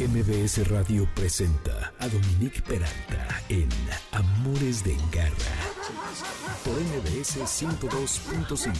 [0.00, 3.68] MBS Radio presenta a Dominique Peralta en
[4.10, 5.30] Amores de Garra
[6.64, 8.74] por MBS 102.5.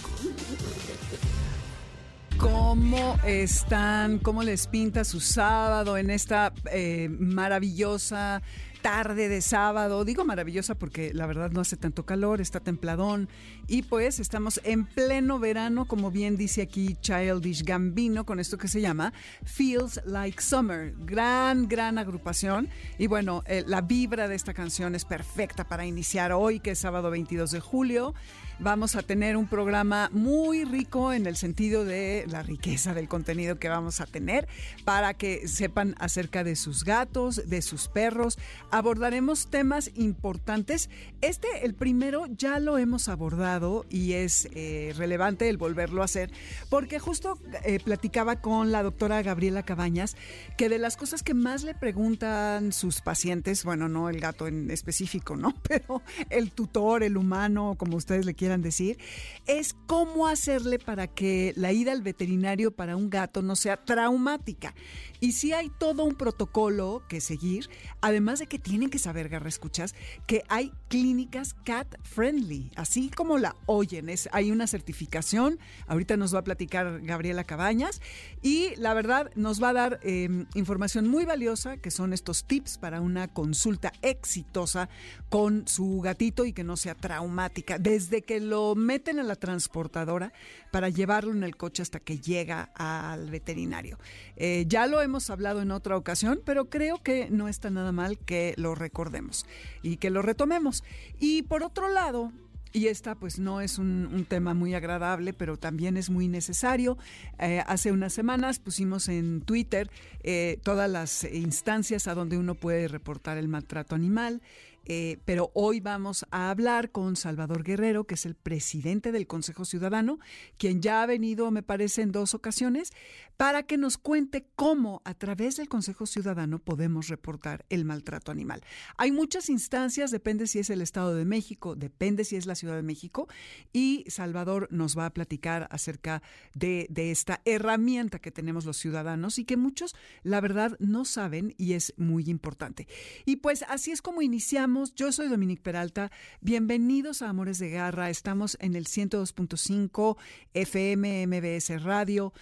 [2.37, 4.19] ¿Cómo están?
[4.19, 8.43] ¿Cómo les pinta su sábado en esta eh, maravillosa
[8.85, 10.05] tarde de sábado.
[10.05, 13.31] Digo maravillosa porque la verdad no hace tanto calor, está templadón.
[13.67, 18.69] Y pues estamos en pleno verano, como bien dice aquí Childish Gambino, con esto que
[18.69, 20.93] se llama Feels Like Summer.
[20.99, 22.69] Gran, gran agrupación.
[22.99, 26.81] Y bueno, eh, la vibra de esta canción es perfecta para iniciar hoy, que es
[26.81, 28.13] sábado 22 de julio.
[28.61, 33.59] Vamos a tener un programa muy rico en el sentido de la riqueza del contenido
[33.59, 34.47] que vamos a tener
[34.85, 38.39] para que sepan acerca de sus gatos, de sus perros.
[38.75, 40.91] Abordaremos temas importantes.
[41.21, 46.33] Este, el primero, ya lo hemos abordado y es eh, relevante el volverlo a hacer
[46.71, 50.17] porque justo eh, platicaba con la doctora Gabriela Cabañas
[50.57, 54.69] que de las cosas que más le preguntan sus pacientes, bueno, no el gato en
[54.73, 55.55] específico, ¿no?
[55.69, 58.99] Pero el tutor, el humano, como ustedes le quieran decir,
[59.47, 64.75] es cómo hacerle para que la ida al veterinario para un gato no sea traumática.
[65.21, 69.49] Y si hay todo un protocolo que seguir, además de que tienen que saber, Garra
[69.49, 69.95] Escuchas,
[70.27, 74.09] que hay clínicas cat friendly, así como la oyen.
[74.33, 78.01] Hay una certificación, ahorita nos va a platicar Gabriela Cabañas,
[78.43, 82.79] y la verdad nos va a dar em, información muy valiosa, que son estos tips
[82.79, 84.89] para una consulta exitosa
[85.29, 87.79] con su gatito y que no sea traumática.
[87.79, 90.33] Desde que lo meten en la transportadora
[90.71, 93.99] para llevarlo en el coche hasta que llega al veterinario.
[94.37, 98.19] Eh, ya lo hemos hablado en otra ocasión, pero creo que no está nada mal
[98.19, 99.47] que lo recordemos
[99.83, 100.85] y que lo retomemos.
[101.19, 102.33] Y por otro lado,
[102.75, 106.99] y esta pues no es un, tema muy agradable, pero también es muy necesario.
[107.39, 109.89] Eh, hace unas semanas pusimos en Twitter
[110.25, 114.43] eh, todas las instancias a donde uno puede reportar el maltrato animal.
[114.87, 119.65] Eh, pero hoy vamos a hablar con Salvador Guerrero, que es el presidente del Consejo
[119.65, 120.19] Ciudadano,
[120.59, 122.93] quien ya ha venido, me parece, en dos ocasiones,
[123.37, 128.63] para que nos cuente cómo a través del Consejo Ciudadano podemos reportar el maltrato animal.
[128.97, 132.77] Hay muchas instancias, depende si es el Estado de México, depende si es la Ciudad
[132.77, 133.29] de México,
[133.73, 136.23] y Salvador nos va a platicar acerca
[136.55, 141.55] de, de esta herramienta que tenemos los ciudadanos y que muchos, la verdad, no saben
[141.57, 142.87] y es muy importante.
[143.25, 146.11] Y pues así es como iniciamos yo soy Dominique Peralta.
[146.41, 148.11] Bienvenidos a Amores de Garra.
[148.11, 150.17] Estamos en el 102.5
[150.53, 152.33] FM MBS Radio.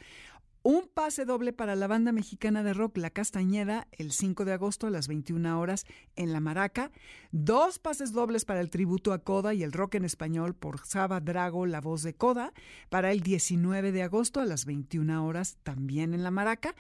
[0.65, 4.87] un pase doble para la banda mexicana de rock La Castañeda el 5 de agosto
[4.87, 5.85] a las 21 horas
[6.17, 6.91] en La Maraca.
[7.33, 11.21] Dos pases dobles para el tributo a Coda y el rock en español por Saba
[11.21, 12.55] Drago, la voz de Coda,
[12.89, 16.75] para el 19 de agosto a las 21 horas también en La Maraca.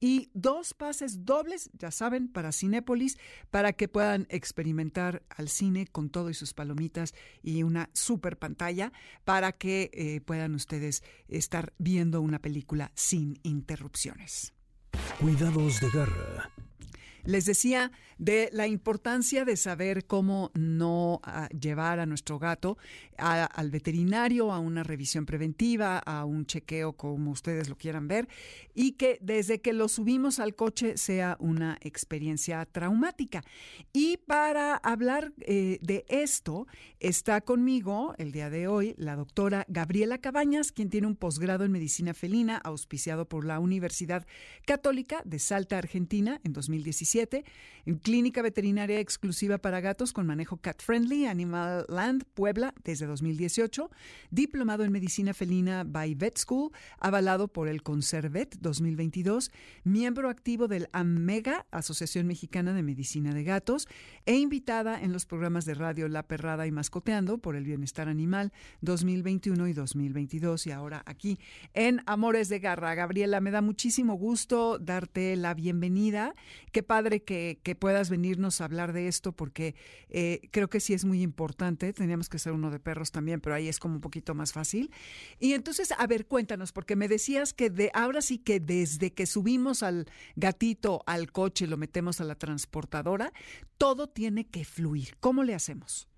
[0.00, 3.18] Y dos pases dobles, ya saben, para Cinépolis,
[3.50, 8.92] para que puedan experimentar al cine con todo y sus palomitas y una super pantalla
[9.24, 14.52] para que eh, puedan ustedes estar viendo una película sin interrupciones.
[15.20, 16.50] Cuidados de garra
[17.28, 22.78] Les decía de la importancia de saber cómo no ah, llevar a nuestro gato
[23.18, 28.28] al veterinario, a una revisión preventiva, a un chequeo como ustedes lo quieran ver,
[28.74, 33.42] y que desde que lo subimos al coche sea una experiencia traumática.
[33.92, 36.66] Y para hablar eh, de esto,
[36.98, 41.72] está conmigo el día de hoy la doctora Gabriela Cabañas, quien tiene un posgrado en
[41.72, 44.26] medicina felina auspiciado por la Universidad
[44.64, 50.82] Católica de Salta, Argentina, en 2017 en Clínica Veterinaria Exclusiva para Gatos con Manejo Cat
[50.82, 53.90] Friendly, Animal Land, Puebla, desde 2018,
[54.30, 56.70] diplomado en Medicina Felina by Vet School,
[57.00, 59.50] avalado por el Conservet 2022,
[59.84, 63.88] miembro activo del AMEGA, Asociación Mexicana de Medicina de Gatos,
[64.26, 68.52] e invitada en los programas de radio La Perrada y Mascoteando por el Bienestar Animal
[68.82, 71.38] 2021 y 2022 y ahora aquí
[71.74, 72.94] en Amores de Garra.
[72.94, 76.34] Gabriela, me da muchísimo gusto darte la bienvenida.
[76.70, 79.74] Qué padre que, puedas venirnos a hablar de esto porque
[80.08, 81.92] eh, creo que sí es muy importante.
[81.92, 84.90] Teníamos que ser uno de perros también, pero ahí es como un poquito más fácil.
[85.38, 89.26] Y entonces, a ver, cuéntanos, porque me decías que de ahora sí que desde que
[89.26, 90.06] subimos al
[90.36, 93.32] gatito al coche lo metemos a la transportadora,
[93.78, 95.16] todo tiene que fluir.
[95.20, 96.08] ¿Cómo le hacemos?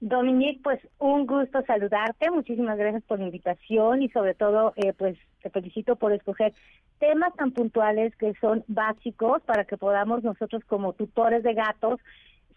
[0.00, 5.18] Dominique, pues un gusto saludarte, muchísimas gracias por la invitación y sobre todo, eh, pues
[5.42, 6.54] te felicito por escoger
[7.00, 11.98] temas tan puntuales que son básicos para que podamos nosotros como tutores de gatos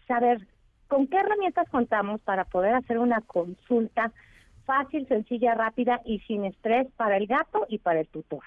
[0.06, 0.46] saber
[0.86, 4.12] con qué herramientas contamos para poder hacer una consulta
[4.66, 8.42] fácil, sencilla, rápida y sin estrés para el gato y para el tutor.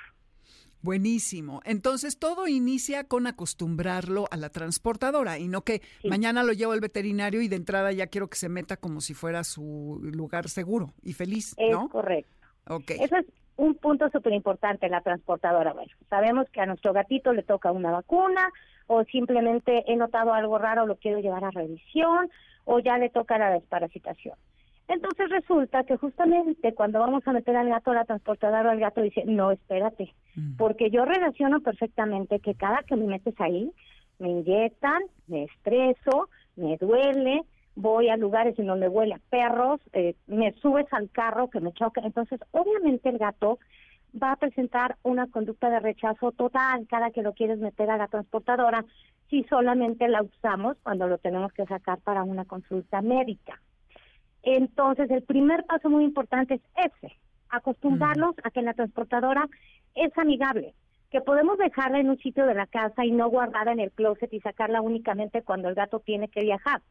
[0.81, 1.61] Buenísimo.
[1.65, 6.79] Entonces todo inicia con acostumbrarlo a la transportadora y no que mañana lo llevo al
[6.79, 10.94] veterinario y de entrada ya quiero que se meta como si fuera su lugar seguro
[11.01, 11.85] y feliz, ¿no?
[11.85, 12.31] Es correcto.
[12.69, 12.99] Okay.
[13.01, 13.25] Eso es
[13.57, 15.74] un punto súper importante en la transportadora.
[15.74, 18.50] Bueno, sabemos que a nuestro gatito le toca una vacuna
[18.86, 22.30] o simplemente he notado algo raro, lo quiero llevar a revisión
[22.65, 24.36] o ya le toca la desparasitación.
[24.88, 29.01] Entonces resulta que justamente cuando vamos a meter al gato a la transportadora, el gato
[29.01, 30.56] dice, no, espérate, mm.
[30.56, 33.71] porque yo relaciono perfectamente que cada que me metes ahí,
[34.19, 37.42] me inyectan, me estreso, me duele,
[37.77, 41.71] voy a lugares en donde huele a perros, eh, me subes al carro que me
[41.74, 42.01] choca.
[42.01, 43.59] Entonces, obviamente el gato
[44.21, 48.07] va a presentar una conducta de rechazo total cada que lo quieres meter a la
[48.07, 48.83] transportadora
[49.29, 53.62] si solamente la usamos cuando lo tenemos que sacar para una consulta médica.
[54.41, 57.15] Entonces, el primer paso muy importante es ese,
[57.50, 59.47] acostumbrarlos a que la transportadora
[59.94, 60.73] es amigable,
[61.12, 64.33] que podemos dejarla en un sitio de la casa y no guardarla en el closet
[64.33, 66.81] y sacarla únicamente cuando el gato tiene que viajar.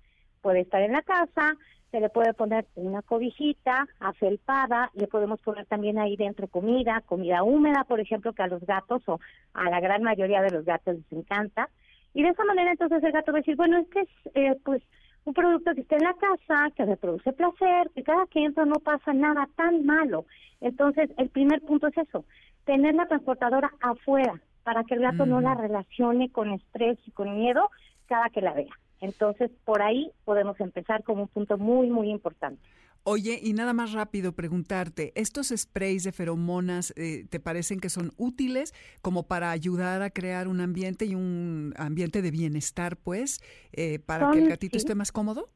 [0.46, 1.56] Puede estar en la casa,
[1.90, 7.43] se le puede poner una cobijita afelpada, le podemos poner también ahí dentro comida, comida
[7.43, 9.19] húmeda, por ejemplo, que a los gatos o
[9.54, 11.69] a la gran mayoría de los gatos les encanta.
[12.14, 14.84] Y de esa manera entonces el gato va a decir, bueno, este es eh, pues
[15.25, 18.64] un producto que está en la casa, que me produce placer, que cada que entra
[18.66, 20.26] no pasa nada tan malo.
[20.60, 22.25] Entonces, el primer punto es eso,
[22.66, 27.34] tener la transportadora afuera para que el gato no la relacione con estrés y con
[27.34, 27.69] miedo
[28.06, 28.72] cada que la vea.
[29.00, 32.60] Entonces, por ahí podemos empezar como un punto muy, muy importante.
[33.08, 38.10] Oye, y nada más rápido preguntarte, ¿estos sprays de feromonas eh, te parecen que son
[38.16, 43.40] útiles como para ayudar a crear un ambiente y un ambiente de bienestar, pues,
[43.72, 45.49] eh, para que el gatito esté más cómodo?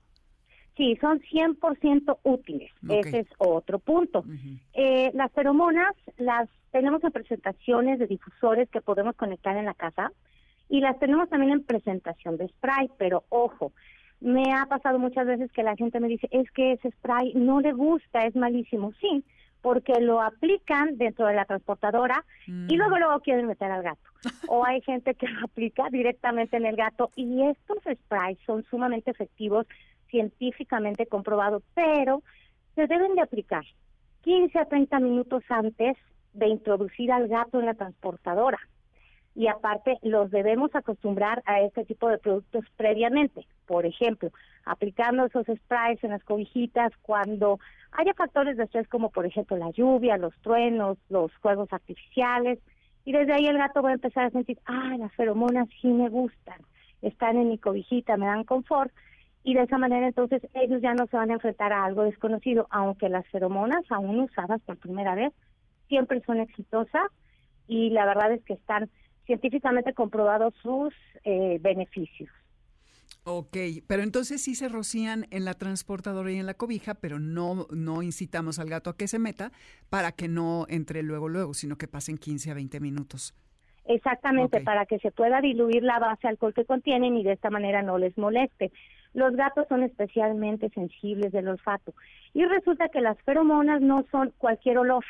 [0.77, 2.71] Sí, son 100% útiles.
[2.89, 4.25] Ese es otro punto.
[4.73, 10.13] eh, las feromonas las tenemos en presentaciones de difusores que podemos conectar en la casa
[10.71, 13.73] y las tenemos también en presentación de spray, pero ojo,
[14.21, 17.61] me ha pasado muchas veces que la gente me dice, es que ese spray no
[17.61, 18.93] le gusta, es malísimo.
[19.01, 19.25] Sí,
[19.63, 22.99] porque lo aplican dentro de la transportadora y luego mm.
[22.99, 24.01] luego quieren meter al gato.
[24.49, 29.11] O hay gente que lo aplica directamente en el gato y estos sprays son sumamente
[29.11, 29.67] efectivos,
[30.09, 32.23] científicamente comprobados, pero
[32.75, 33.65] se deben de aplicar
[34.23, 35.97] 15 a 30 minutos antes
[36.33, 38.59] de introducir al gato en la transportadora
[39.35, 43.47] y aparte los debemos acostumbrar a este tipo de productos previamente.
[43.67, 44.31] Por ejemplo,
[44.65, 47.59] aplicando esos sprays en las cobijitas cuando
[47.93, 52.59] haya factores de estrés como por ejemplo la lluvia, los truenos, los juegos artificiales
[53.05, 56.09] y desde ahí el gato va a empezar a sentir, ah, las feromonas sí me
[56.09, 56.61] gustan,
[57.03, 58.93] están en mi cobijita, me dan confort
[59.43, 62.67] y de esa manera entonces ellos ya no se van a enfrentar a algo desconocido,
[62.71, 65.33] aunque las feromonas aún usadas por primera vez
[65.89, 67.09] siempre son exitosas
[67.67, 68.91] y la verdad es que están
[69.31, 72.29] científicamente comprobado sus eh, beneficios.
[73.23, 73.57] Ok,
[73.87, 78.03] pero entonces sí se rocían en la transportadora y en la cobija, pero no, no
[78.03, 79.53] incitamos al gato a que se meta
[79.89, 83.35] para que no entre luego, luego, sino que pasen 15 a 20 minutos.
[83.85, 87.83] Exactamente, para que se pueda diluir la base alcohol que contienen y de esta manera
[87.83, 88.73] no les moleste.
[89.15, 91.95] Los gatos son especialmente sensibles del olfato
[92.35, 95.05] y resulta que las feromonas no son cualquier olor,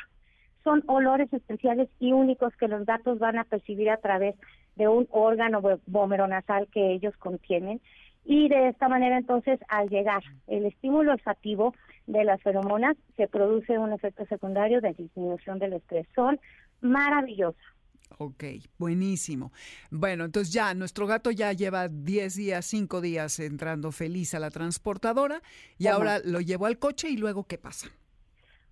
[0.63, 4.35] son olores especiales y únicos que los gatos van a percibir a través
[4.75, 7.81] de un órgano vomeronasal que ellos contienen
[8.23, 11.73] y de esta manera entonces al llegar el estímulo olfativo
[12.07, 16.07] de las feromonas se produce un efecto secundario de disminución del estrés.
[16.13, 16.39] Son
[16.81, 17.61] maravillosas.
[18.17, 18.43] Ok,
[18.77, 19.51] buenísimo.
[19.89, 24.51] Bueno, entonces ya, nuestro gato ya lleva 10 días, 5 días entrando feliz a la
[24.51, 25.41] transportadora
[25.77, 27.87] y ahora lo llevo al coche y luego, ¿qué pasa?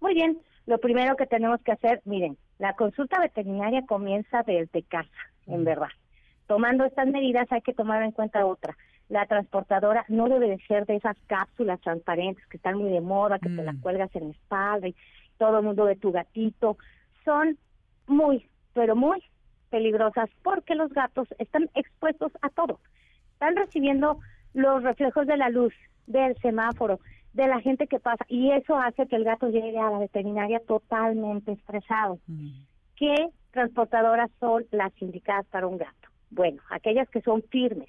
[0.01, 0.37] Muy bien,
[0.69, 5.09] lo primero que tenemos que hacer, miren, la consulta veterinaria comienza desde casa,
[5.47, 5.89] en verdad.
[6.45, 8.77] Tomando estas medidas hay que tomar en cuenta otra.
[9.07, 13.39] La transportadora no debe de ser de esas cápsulas transparentes que están muy de moda,
[13.39, 13.81] que te las mm.
[13.81, 14.95] cuelgas en la espalda y
[15.39, 16.77] todo el mundo de tu gatito.
[17.25, 17.57] Son
[18.05, 19.23] muy, pero muy
[19.71, 22.79] peligrosas porque los gatos están expuestos a todo.
[23.33, 24.19] Están recibiendo
[24.53, 25.73] los reflejos de la luz,
[26.05, 26.99] del semáforo,
[27.39, 30.59] de la gente que pasa y eso hace que el gato llegue a la veterinaria
[30.59, 32.19] totalmente estresado.
[32.27, 32.49] Mm.
[32.95, 36.09] ¿Qué transportadoras son las indicadas para un gato?
[36.31, 37.87] Bueno, aquellas que son firmes,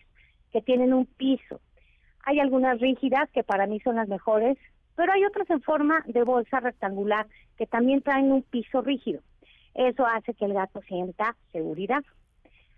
[0.52, 1.61] que tienen un piso.
[2.25, 4.57] Hay algunas rígidas que para mí son las mejores,
[4.95, 7.26] pero hay otras en forma de bolsa rectangular
[7.59, 9.21] que también traen un piso rígido.
[9.75, 12.02] Eso hace que el gato sienta seguridad.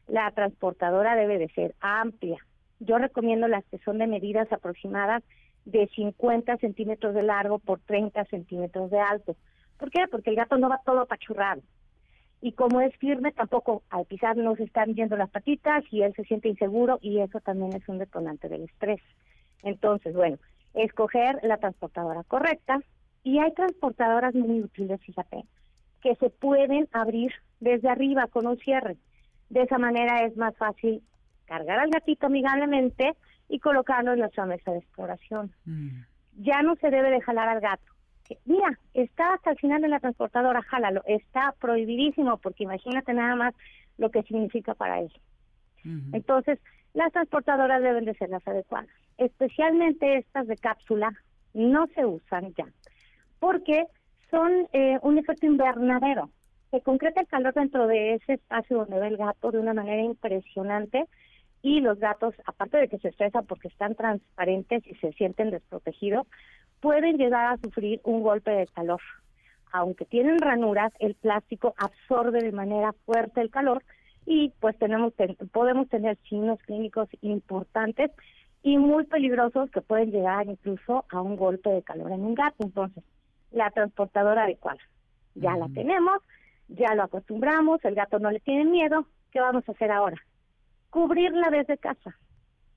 [0.09, 2.39] La transportadora debe de ser amplia.
[2.81, 5.23] Yo recomiendo las que son de medidas aproximadas
[5.65, 9.37] de 50 centímetros de largo por 30 centímetros de alto.
[9.79, 10.07] ¿Por qué?
[10.11, 11.63] Porque el gato no va todo apachurrado.
[12.41, 16.13] Y como es firme, tampoco al pisar no se están viendo las patitas y él
[16.15, 19.01] se siente inseguro y eso también es un detonante del estrés.
[19.63, 20.39] Entonces, bueno,
[20.75, 22.81] escoger la transportadora correcta
[23.23, 25.45] y hay transportadoras muy útiles, fíjate,
[26.01, 28.97] que se pueden abrir desde arriba con un cierre.
[29.49, 31.03] De esa manera es más fácil
[31.45, 33.15] cargar al gatito amigablemente
[33.53, 35.53] y colocarlo en nuestra mesa de exploración.
[35.67, 35.89] Mm.
[36.39, 37.85] Ya no se debe de jalar al gato.
[38.47, 41.03] Mira, está hasta el final de la transportadora, jálalo.
[41.05, 43.55] Está prohibidísimo porque imagínate nada más
[43.99, 45.13] lo que significa para él.
[46.13, 46.61] Entonces,
[46.95, 48.89] las transportadoras deben de ser las adecuadas.
[49.19, 51.13] Especialmente estas de cápsula
[51.53, 52.65] no se usan ya
[53.39, 53.85] porque
[54.31, 56.31] son eh, un efecto invernadero.
[56.71, 60.01] Se concreta el calor dentro de ese espacio donde ve el gato de una manera
[60.01, 61.05] impresionante
[61.63, 66.27] y los gatos, aparte de que se estresan porque están transparentes y se sienten desprotegidos,
[66.81, 69.01] pueden llegar a sufrir un golpe de calor.
[69.73, 73.83] Aunque tienen ranuras, el plástico absorbe de manera fuerte el calor
[74.27, 75.15] y pues tenemos
[75.53, 78.11] podemos tener signos clínicos importantes
[78.63, 82.57] y muy peligrosos que pueden llegar incluso a un golpe de calor en un gato.
[82.65, 83.03] Entonces,
[83.53, 84.81] la transportadora adecuada.
[85.35, 86.23] Ya la tenemos,
[86.69, 89.07] ya lo acostumbramos, el gato no le tiene miedo.
[89.31, 90.23] ¿Qué vamos a hacer ahora?
[90.93, 92.15] Cubrirla desde casa.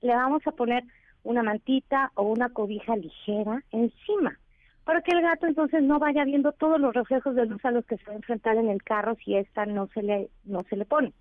[0.00, 0.82] Le vamos a poner
[1.22, 4.38] una mantita o una cobija ligera encima
[4.84, 7.84] para que el gato entonces no vaya viendo todos los reflejos de luz a los
[7.84, 10.76] que se va a enfrentar en el carro si esta no se le no se
[10.76, 11.12] le pone.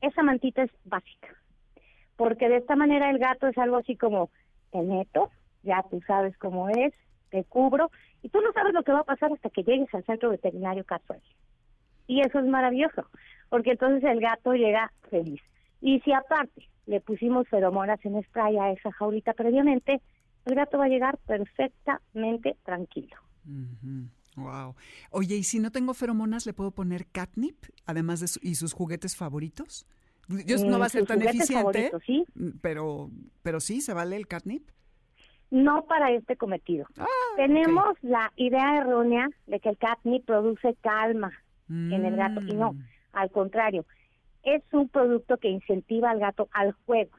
[0.00, 1.28] Esa mantita es básica,
[2.16, 4.30] porque de esta manera el gato es algo así como
[4.70, 5.30] te neto,
[5.62, 6.94] ya tú sabes cómo es,
[7.30, 7.90] te cubro
[8.22, 10.84] y tú no sabes lo que va a pasar hasta que llegues al centro veterinario
[10.84, 11.20] casual.
[12.06, 13.06] Y eso es maravilloso,
[13.48, 15.42] porque entonces el gato llega feliz.
[15.86, 20.02] Y si aparte le pusimos feromonas en spray a esa jaulita previamente,
[20.44, 23.16] el gato va a llegar perfectamente tranquilo.
[24.34, 24.74] Wow.
[25.12, 27.54] Oye, ¿y si no tengo feromonas, le puedo poner catnip,
[27.86, 29.86] además de y sus juguetes favoritos?
[30.26, 32.24] Yo, no va a ser tan eficiente, ¿sí?
[32.60, 33.08] pero,
[33.42, 34.68] pero sí, ¿se vale el catnip?
[35.52, 36.86] No para este cometido.
[36.98, 41.30] Ah, Tenemos la idea errónea de que el catnip produce calma
[41.68, 42.84] en el gato, y no, mm.
[43.12, 43.86] al contrario,
[44.46, 47.10] es un producto que incentiva al gato al juego.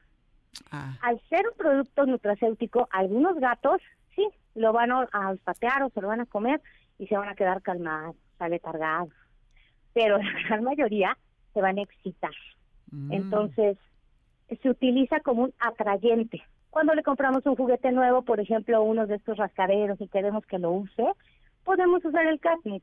[0.72, 0.96] Ah.
[1.02, 3.80] Al ser un producto nutracéutico, algunos gatos
[4.16, 6.60] sí lo van a olfatear o se lo van a comer
[6.98, 9.12] y se van a quedar calmados, aletargados.
[9.92, 11.16] Pero la gran mayoría
[11.52, 12.32] se van a excitar.
[12.90, 13.12] Mm.
[13.12, 13.76] Entonces,
[14.62, 16.42] se utiliza como un atrayente.
[16.70, 20.58] Cuando le compramos un juguete nuevo, por ejemplo, uno de estos rascaderos y queremos que
[20.58, 21.04] lo use,
[21.64, 22.82] podemos usar el catnip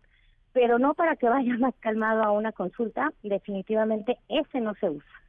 [0.56, 5.22] pero no para que vaya más calmado a una consulta, definitivamente ese no se usa.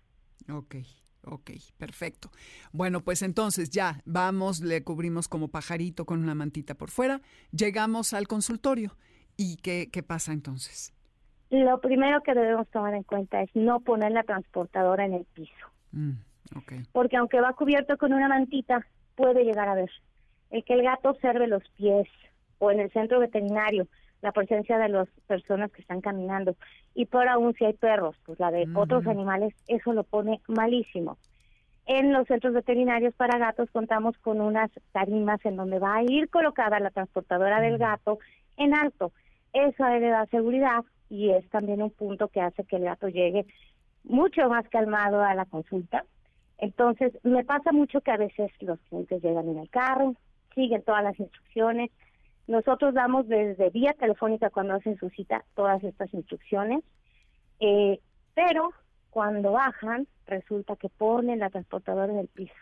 [0.50, 0.76] Ok.
[1.28, 2.30] Ok, perfecto.
[2.70, 8.12] Bueno, pues entonces ya vamos, le cubrimos como pajarito con una mantita por fuera, llegamos
[8.12, 8.96] al consultorio.
[9.36, 10.94] ¿Y qué, qué pasa entonces?
[11.50, 15.66] Lo primero que debemos tomar en cuenta es no poner la transportadora en el piso.
[15.90, 16.12] Mm,
[16.58, 16.82] okay.
[16.92, 19.90] Porque aunque va cubierto con una mantita, puede llegar a ver.
[20.50, 22.06] El que el gato observe los pies
[22.58, 23.88] o en el centro veterinario
[24.22, 26.56] la presencia de las personas que están caminando.
[26.94, 31.18] Y por aún si hay perros, pues la de otros animales, eso lo pone malísimo.
[31.86, 36.28] En los centros veterinarios para gatos contamos con unas tarimas en donde va a ir
[36.30, 38.18] colocada la transportadora del gato
[38.56, 39.12] en alto.
[39.52, 43.46] Eso le da seguridad y es también un punto que hace que el gato llegue
[44.02, 46.04] mucho más calmado a la consulta.
[46.58, 50.14] Entonces, me pasa mucho que a veces los clientes llegan en el carro,
[50.54, 51.90] siguen todas las instrucciones.
[52.46, 56.84] Nosotros damos desde vía telefónica cuando hacen su cita todas estas instrucciones,
[57.60, 58.00] eh,
[58.34, 58.70] pero
[59.10, 62.54] cuando bajan resulta que ponen la transportadora en el piso.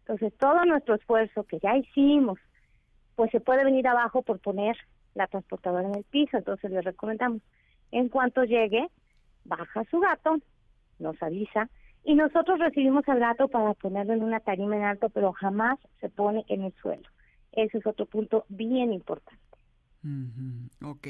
[0.00, 2.38] Entonces, todo nuestro esfuerzo que ya hicimos,
[3.14, 4.76] pues se puede venir abajo por poner
[5.14, 6.38] la transportadora en el piso.
[6.38, 7.42] Entonces, les recomendamos,
[7.92, 8.88] en cuanto llegue,
[9.44, 10.38] baja su gato,
[10.98, 11.68] nos avisa
[12.04, 16.08] y nosotros recibimos al gato para ponerlo en una tarima en alto, pero jamás se
[16.08, 17.08] pone en el suelo.
[17.52, 19.40] Ese es otro punto bien importante.
[20.82, 21.06] Ok,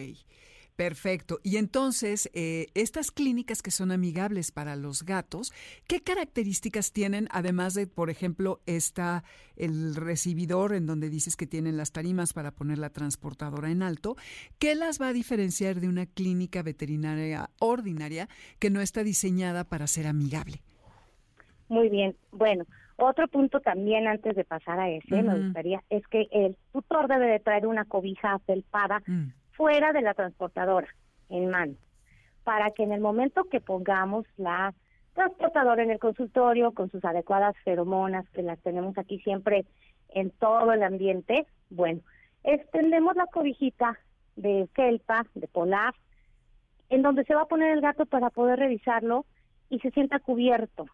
[0.76, 1.40] perfecto.
[1.42, 5.52] Y entonces, eh, estas clínicas que son amigables para los gatos,
[5.86, 9.24] ¿qué características tienen, además de, por ejemplo, esta,
[9.56, 14.16] el recibidor en donde dices que tienen las tarimas para poner la transportadora en alto?
[14.58, 19.86] ¿Qué las va a diferenciar de una clínica veterinaria ordinaria que no está diseñada para
[19.86, 20.60] ser amigable?
[21.68, 22.14] Muy bien.
[22.32, 27.08] Bueno, otro punto también antes de pasar a ese, me gustaría, es que el tutor
[27.08, 29.28] debe de traer una cobija afelpada mm.
[29.52, 30.88] fuera de la transportadora,
[31.28, 31.74] en mano,
[32.44, 34.74] para que en el momento que pongamos la
[35.14, 39.64] transportadora en el consultorio con sus adecuadas feromonas, que las tenemos aquí siempre
[40.10, 42.00] en todo el ambiente, bueno,
[42.44, 43.98] extendemos la cobijita
[44.36, 45.94] de felpa, de polar,
[46.88, 49.24] en donde se va a poner el gato para poder revisarlo
[49.70, 50.86] y se sienta cubierto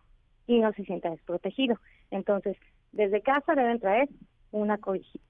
[0.48, 1.78] y no se sienta desprotegido.
[2.10, 2.56] Entonces,
[2.90, 4.08] desde casa deben traer
[4.50, 5.24] una cobijita.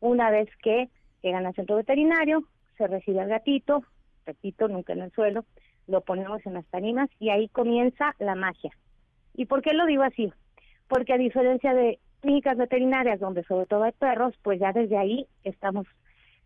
[0.00, 0.88] Una vez que
[1.22, 2.42] llegan al centro veterinario,
[2.76, 3.84] se recibe al gatito,
[4.24, 5.44] repito, nunca en el suelo,
[5.86, 8.72] lo ponemos en las tarimas y ahí comienza la magia.
[9.34, 10.32] ¿Y por qué lo digo así?
[10.88, 15.26] Porque a diferencia de clínicas veterinarias donde sobre todo hay perros, pues ya desde ahí
[15.44, 15.86] estamos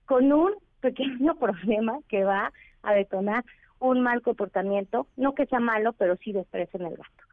[0.05, 2.53] con un pequeño problema que va
[2.83, 3.45] a detonar
[3.79, 7.30] un mal comportamiento, no que sea malo, pero sí desprecio en el gato.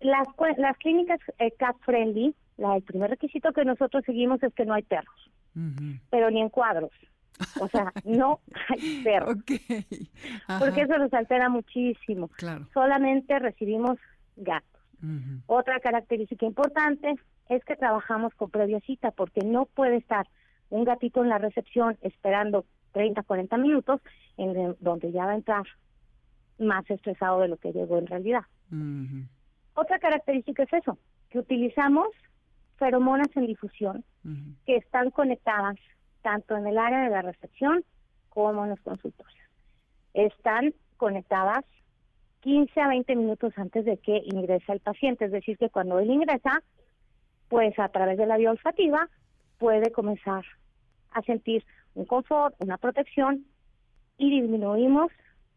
[0.00, 0.26] Las,
[0.56, 4.74] las clínicas eh, cat friendly, la, el primer requisito que nosotros seguimos es que no
[4.74, 5.30] hay perros,
[6.10, 6.92] pero ni en cuadros.
[7.60, 9.36] O sea, no hay perros.
[10.58, 12.28] Porque eso nos altera muchísimo.
[12.28, 12.66] Claro.
[12.72, 13.98] Solamente recibimos
[14.36, 14.68] gatos.
[15.46, 17.14] Otra característica importante
[17.48, 20.26] es que trabajamos con previa cita, porque no puede estar
[20.68, 24.00] un gatito en la recepción esperando 30, 40 minutos,
[24.36, 25.64] en donde ya va a entrar
[26.58, 28.42] más estresado de lo que llegó en realidad.
[29.74, 30.98] Otra característica es eso,
[31.30, 32.08] que utilizamos
[32.76, 34.04] feromonas en difusión
[34.66, 35.76] que están conectadas
[36.22, 37.84] tanto en el área de la recepción
[38.28, 39.48] como en los consultorios.
[40.12, 41.64] Están conectadas
[42.40, 46.10] 15 a 20 minutos antes de que ingrese el paciente, es decir, que cuando él
[46.10, 46.62] ingresa,
[47.48, 49.08] pues a través de la vía olfativa
[49.58, 50.44] puede comenzar
[51.12, 53.44] a sentir un confort, una protección
[54.16, 55.10] y disminuimos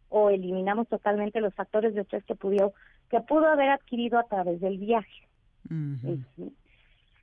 [0.09, 2.73] o eliminamos totalmente los factores de estrés que pudo
[3.13, 5.27] que pudo haber adquirido a través del viaje.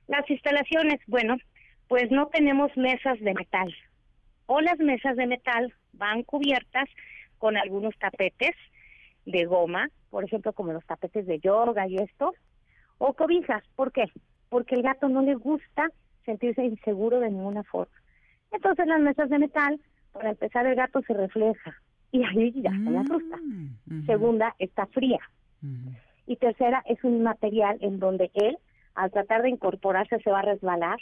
[0.07, 1.35] Las instalaciones, bueno,
[1.89, 3.75] pues no tenemos mesas de metal.
[4.45, 6.87] O las mesas de metal van cubiertas
[7.39, 8.55] con algunos tapetes
[9.25, 12.33] de goma, por ejemplo, como los tapetes de yoga y esto,
[12.97, 13.61] o cobijas.
[13.75, 14.05] ¿Por qué?
[14.47, 15.89] Porque el gato no le gusta
[16.23, 17.97] sentirse inseguro de ninguna forma.
[18.51, 19.81] Entonces las mesas de metal,
[20.13, 21.75] para empezar, el gato se refleja
[22.13, 23.37] y ahí ya se le asusta.
[23.87, 25.19] Mm, Segunda, está fría.
[26.27, 28.57] Y tercera, es un material en donde él,
[28.95, 30.99] al tratar de incorporarse, se va a resbalar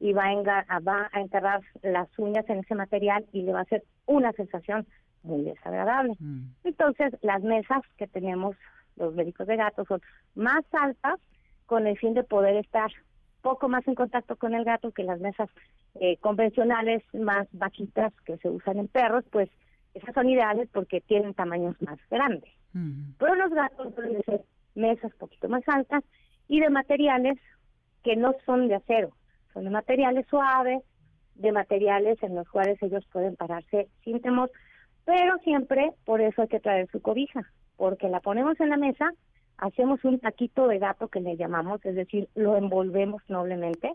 [0.00, 3.62] y va a, va a enterrar las uñas en ese material y le va a
[3.62, 4.86] hacer una sensación
[5.22, 6.14] muy desagradable.
[6.18, 6.46] Mm.
[6.64, 8.56] Entonces, las mesas que tenemos
[8.96, 10.00] los médicos de gatos son
[10.34, 11.20] más altas
[11.66, 12.90] con el fin de poder estar
[13.40, 15.48] poco más en contacto con el gato que las mesas
[16.00, 19.50] eh, convencionales más bajitas que se usan en perros, pues
[19.94, 22.50] esas son ideales porque tienen tamaños más grandes.
[23.18, 24.42] Pero los gatos pueden ser
[24.74, 26.02] mesas poquito más altas
[26.48, 27.38] y de materiales
[28.02, 29.12] que no son de acero,
[29.52, 30.82] son de materiales suaves,
[31.34, 34.50] de materiales en los cuales ellos pueden pararse sin temor,
[35.04, 37.42] pero siempre por eso hay que traer su cobija,
[37.76, 39.12] porque la ponemos en la mesa,
[39.58, 43.92] hacemos un taquito de gato que le llamamos, es decir, lo envolvemos noblemente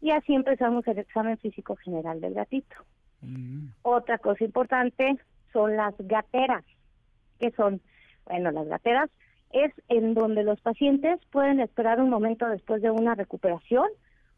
[0.00, 2.76] y así empezamos el examen físico general del gatito.
[3.82, 5.16] Otra cosa importante
[5.52, 6.64] son las gateras,
[7.38, 7.80] que son
[8.26, 9.10] bueno, las gateras
[9.52, 13.88] es en donde los pacientes pueden esperar un momento después de una recuperación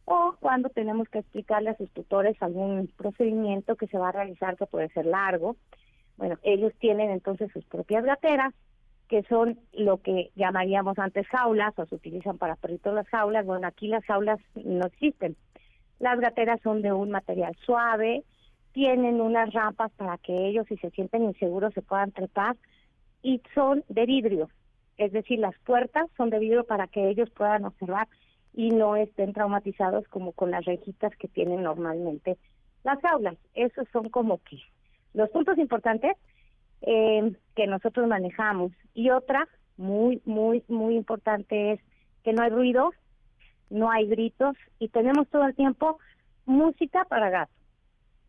[0.05, 4.57] o cuando tenemos que explicarle a sus tutores algún procedimiento que se va a realizar
[4.57, 5.57] que puede ser largo.
[6.17, 8.53] Bueno, ellos tienen entonces sus propias gateras,
[9.09, 13.45] que son lo que llamaríamos antes jaulas o se utilizan para perritos las jaulas.
[13.45, 15.37] Bueno, aquí las jaulas no existen.
[15.99, 18.25] Las gateras son de un material suave,
[18.73, 22.57] tienen unas rampas para que ellos, si se sienten inseguros, se puedan trepar
[23.23, 24.49] y son de vidrio.
[24.99, 28.09] Es decir, las puertas son de vidrio para que ellos puedan observar
[28.55, 32.37] y no estén traumatizados como con las rejitas que tienen normalmente
[32.85, 33.37] las aulas.
[33.55, 34.59] Esos son como que
[35.15, 36.17] los puntos importantes
[36.83, 38.73] eh, que nosotros manejamos.
[38.95, 41.81] Y otra muy, muy, muy importante es
[42.25, 42.93] que no hay ruido,
[43.71, 45.99] no hay gritos y tenemos todo el tiempo
[46.45, 47.53] música para gato.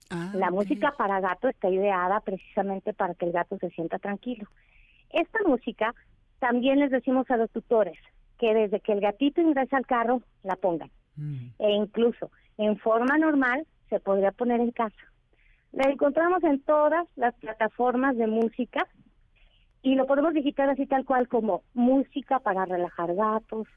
[0.10, 4.48] Ah, la música para gato está ideada precisamente para que el gato se sienta tranquilo.
[5.14, 5.96] Esta música
[6.40, 7.98] también les decimos a los tutores
[8.38, 10.92] que desde que el gatito ingresa al carro la pongan.
[11.16, 11.48] Mm.
[11.60, 15.04] E incluso en forma normal se podría poner en casa.
[15.72, 18.88] La encontramos en todas las plataformas de música
[19.82, 23.68] y lo podemos digitar así tal cual como música para relajar gatos,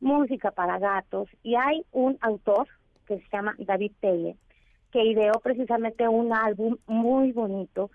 [0.00, 1.28] música para gatos.
[1.42, 2.68] Y hay un autor
[3.06, 4.34] que se llama David Taylor
[4.94, 7.90] que ideó precisamente un álbum muy bonito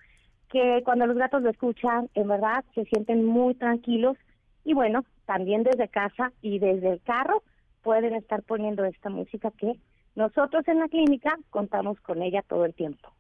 [0.50, 4.18] que cuando los gatos lo escuchan, en verdad se sienten muy tranquilos
[4.66, 7.44] y bueno, también desde casa y desde el carro
[7.82, 9.74] pueden estar poniendo esta música que
[10.16, 13.14] nosotros en la clínica contamos con ella todo el tiempo.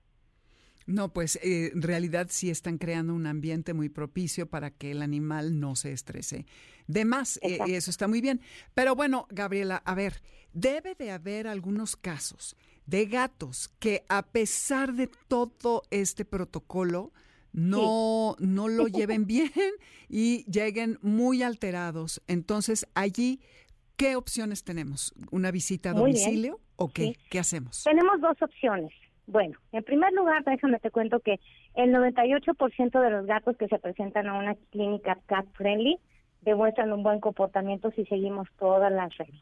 [0.86, 5.04] No, pues eh, en realidad sí están creando un ambiente muy propicio para que el
[5.04, 6.48] animal no se estrese.
[6.88, 8.42] De más, eh, eso está muy bien.
[8.74, 12.58] Pero bueno, Gabriela, a ver, debe de haber algunos casos
[12.90, 17.12] de gatos que a pesar de todo este protocolo,
[17.54, 19.52] no, no lo lleven bien
[20.10, 22.22] y lleguen muy alterados.
[22.28, 23.42] Entonces, allí,
[23.96, 25.14] ¿qué opciones tenemos?
[25.32, 27.16] ¿Una visita a domicilio o qué?
[27.30, 27.84] ¿Qué hacemos?
[27.84, 28.92] Tenemos dos opciones.
[29.28, 31.40] Bueno, en primer lugar, déjame te cuento que
[31.76, 36.00] el 98% de los gatos que se presentan a una clínica cat friendly
[36.42, 39.42] demuestran un buen comportamiento si seguimos todas las reglas.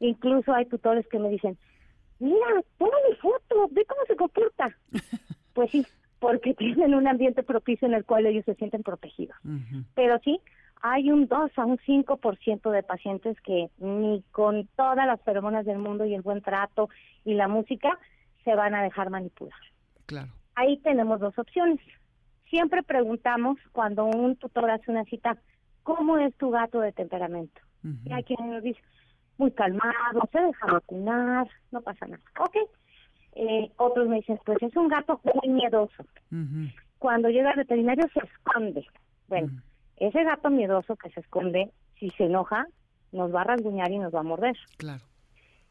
[0.00, 1.58] Incluso hay tutores que me dicen,
[2.18, 4.76] mira, mi foto, ve cómo se comporta.
[5.54, 5.86] pues sí,
[6.18, 9.36] porque tienen un ambiente propicio en el cual ellos se sienten protegidos.
[9.94, 10.40] Pero sí,
[10.82, 15.78] hay un 2 a un 5% de pacientes que ni con todas las feromonas del
[15.78, 16.88] mundo y el buen trato
[17.24, 17.98] y la música
[18.44, 19.58] se van a dejar manipular.
[20.06, 20.28] Claro.
[20.54, 21.80] Ahí tenemos dos opciones.
[22.48, 25.36] Siempre preguntamos cuando un tutor hace una cita,
[25.82, 27.60] ¿cómo es tu gato de temperamento?
[28.04, 28.80] Y hay quien nos dice,
[29.38, 32.22] muy calmado, se deja vacunar, no pasa nada.
[32.40, 32.56] Ok.
[33.34, 36.04] Eh, otros me dicen, pues es un gato muy miedoso.
[36.98, 38.86] Cuando llega al veterinario se esconde.
[39.28, 39.50] Bueno,
[39.96, 42.66] ese gato miedoso que se esconde, si se enoja,
[43.12, 44.56] nos va a rasguñar y nos va a morder.
[44.76, 45.02] Claro.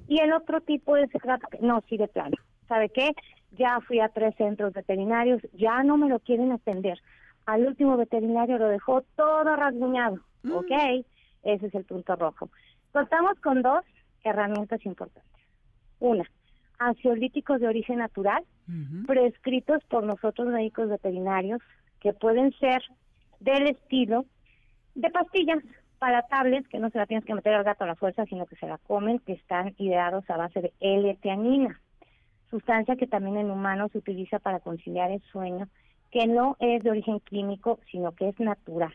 [0.07, 2.37] Y el otro tipo de ese gato, no, sí de plano.
[2.67, 3.11] ¿sabe qué?
[3.51, 6.99] Ya fui a tres centros veterinarios, ya no me lo quieren atender.
[7.45, 10.51] Al último veterinario lo dejó todo rasguñado, mm.
[10.51, 10.71] ¿ok?
[11.43, 12.49] Ese es el punto rojo.
[12.91, 13.83] Contamos con dos
[14.23, 15.23] herramientas importantes.
[15.99, 16.23] Una,
[16.79, 18.43] ansiolíticos de origen natural,
[19.07, 21.61] prescritos por nosotros médicos veterinarios,
[21.99, 22.81] que pueden ser
[23.39, 24.25] del estilo
[24.95, 25.63] de pastillas
[25.99, 28.45] para tablets, que no se la tienes que meter al gato a la fuerza, sino
[28.45, 31.79] que se la comen, que están ideados a base de L-teanina
[32.49, 35.67] sustancia que también en humanos se utiliza para conciliar el sueño,
[36.11, 38.93] que no es de origen químico, sino que es natural.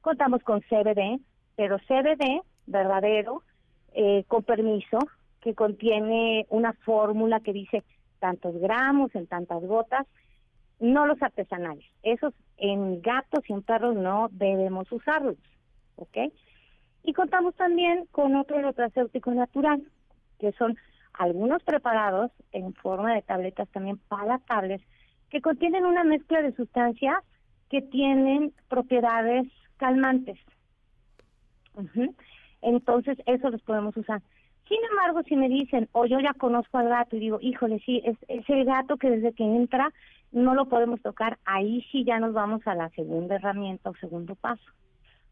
[0.00, 1.20] Contamos con CBD,
[1.56, 3.42] pero CBD verdadero,
[3.94, 4.98] eh, con permiso,
[5.40, 7.82] que contiene una fórmula que dice
[8.20, 10.06] tantos gramos en tantas gotas,
[10.78, 11.84] no los artesanales.
[12.02, 15.36] Esos en gatos y en perros no debemos usarlos.
[17.04, 19.82] Y contamos también con otro nutracéutico natural,
[20.38, 20.76] que son
[21.14, 24.80] algunos preparados en forma de tabletas también palatables
[25.30, 27.16] que contienen una mezcla de sustancias
[27.70, 29.46] que tienen propiedades
[29.78, 30.38] calmantes.
[32.62, 34.22] Entonces, eso los podemos usar.
[34.68, 38.00] Sin embargo, si me dicen, o yo ya conozco al gato y digo, híjole, sí,
[38.04, 39.92] es, es el gato que desde que entra
[40.30, 44.34] no lo podemos tocar, ahí sí ya nos vamos a la segunda herramienta o segundo
[44.34, 44.64] paso.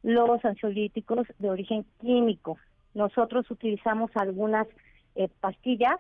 [0.02, 2.58] Los ansiolíticos de origen químico.
[2.94, 4.66] Nosotros utilizamos algunas
[5.14, 5.96] eh, pastillas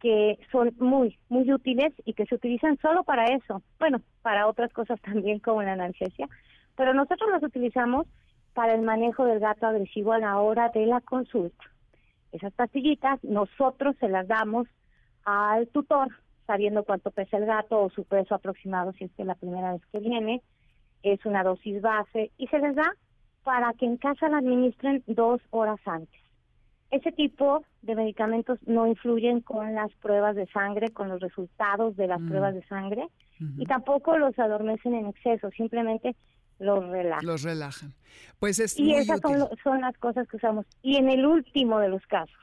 [0.00, 3.62] que son muy, muy útiles y que se utilizan solo para eso.
[3.78, 6.28] Bueno, para otras cosas también como la analgesia,
[6.76, 8.06] pero nosotros las utilizamos
[8.54, 11.64] para el manejo del gato agresivo a la hora de la consulta.
[12.32, 14.66] Esas pastillitas nosotros se las damos
[15.24, 16.08] al tutor,
[16.46, 19.82] sabiendo cuánto pesa el gato o su peso aproximado si es que la primera vez
[19.92, 20.42] que viene.
[21.02, 22.94] Es una dosis base y se les da
[23.42, 26.20] para que en casa la administren dos horas antes.
[26.92, 32.06] ese tipo de medicamentos no influyen con las pruebas de sangre, con los resultados de
[32.06, 32.28] las mm.
[32.28, 33.08] pruebas de sangre
[33.56, 36.14] y tampoco los adormecen en exceso, simplemente
[36.62, 37.26] los relajan.
[37.26, 37.94] Los relajan.
[38.38, 39.20] Pues es y esas
[39.62, 40.66] Son, las cosas que usamos.
[40.82, 42.36] Y en el último de los casos,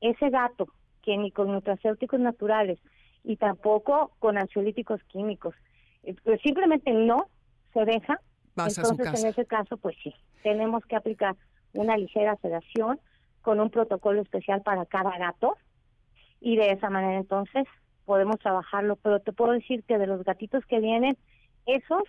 [0.00, 0.68] ese gato
[1.02, 2.78] que ni con nutracéuticos naturales
[3.22, 5.54] y tampoco con ansiolíticos químicos,
[6.02, 7.28] eh, pues simplemente no
[7.72, 8.20] se deja.
[8.56, 11.36] Entonces, en ese caso, pues sí, tenemos que aplicar
[11.72, 13.00] una ligera sedación
[13.42, 15.56] con un protocolo especial para cada gato
[16.40, 17.66] y de esa manera entonces
[18.04, 21.16] podemos trabajarlo, pero te puedo decir que de los gatitos que vienen,
[21.66, 22.02] esos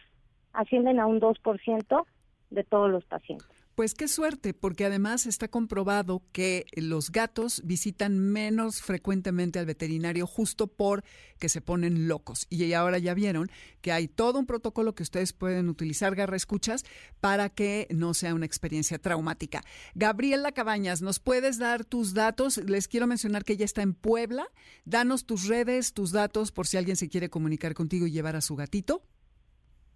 [0.55, 2.05] ascienden a un 2%
[2.49, 3.47] de todos los pacientes.
[3.75, 10.25] Pues qué suerte, porque además está comprobado que los gatos visitan menos frecuentemente al veterinario
[10.27, 11.03] justo por
[11.39, 12.47] que se ponen locos.
[12.49, 16.85] Y ahora ya vieron que hay todo un protocolo que ustedes pueden utilizar, garra escuchas,
[17.19, 19.61] para que no sea una experiencia traumática.
[19.93, 22.55] Gabriela Cabañas, ¿nos puedes dar tus datos?
[22.59, 24.47] Les quiero mencionar que ella está en Puebla.
[24.85, 28.41] Danos tus redes, tus datos, por si alguien se quiere comunicar contigo y llevar a
[28.41, 29.03] su gatito.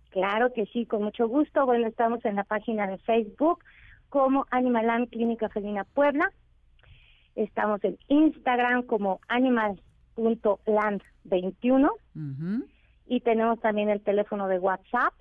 [0.10, 1.65] Claro que sí, con mucho gusto.
[1.65, 3.63] Bueno, estamos en la página de Facebook
[4.10, 6.32] como Animaland Clínica Felina Puebla.
[7.36, 11.89] Estamos en Instagram como animal.land21.
[13.06, 15.13] Y tenemos también el teléfono de WhatsApp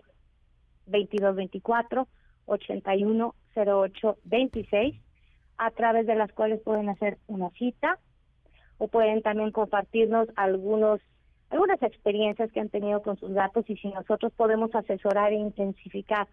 [0.87, 2.07] 2224
[2.47, 4.95] 810826
[5.59, 7.99] a través de las cuales pueden hacer una cita
[8.79, 11.01] o pueden también compartirnos algunos
[11.51, 16.29] algunas experiencias que han tenido con sus gatos y si nosotros podemos asesorar e intensificar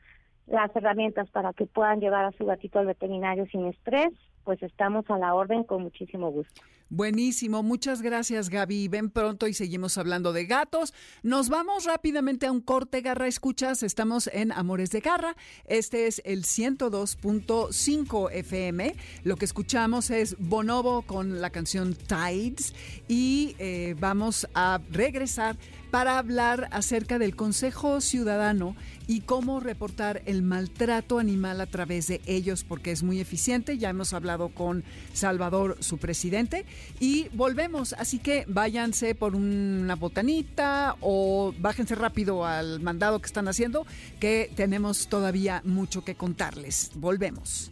[0.47, 4.09] las herramientas para que puedan llevar a su gatito al veterinario sin estrés,
[4.45, 6.61] pues estamos a la orden con muchísimo gusto.
[6.89, 8.87] Buenísimo, muchas gracias Gaby.
[8.89, 10.93] Ven pronto y seguimos hablando de gatos.
[11.23, 13.81] Nos vamos rápidamente a un corte, Garra Escuchas.
[13.81, 15.35] Estamos en Amores de Garra.
[15.65, 18.95] Este es el 102.5 FM.
[19.23, 22.75] Lo que escuchamos es Bonobo con la canción Tides
[23.07, 25.57] y eh, vamos a regresar
[25.95, 28.75] para hablar acerca del Consejo Ciudadano
[29.07, 33.77] y cómo reportar el maltrato animal a través de ellos, porque es muy eficiente.
[33.77, 36.65] Ya hemos hablado con Salvador, su presidente,
[36.99, 37.93] y volvemos.
[37.93, 43.87] Así que váyanse por una botanita o bájense rápido al mandado que están haciendo,
[44.19, 46.91] que tenemos todavía mucho que contarles.
[46.95, 47.71] Volvemos.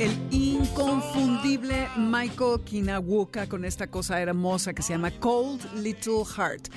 [0.00, 6.68] el inconfundible Michael Kinawuka con esta cosa hermosa que se llama Cold Little Heart.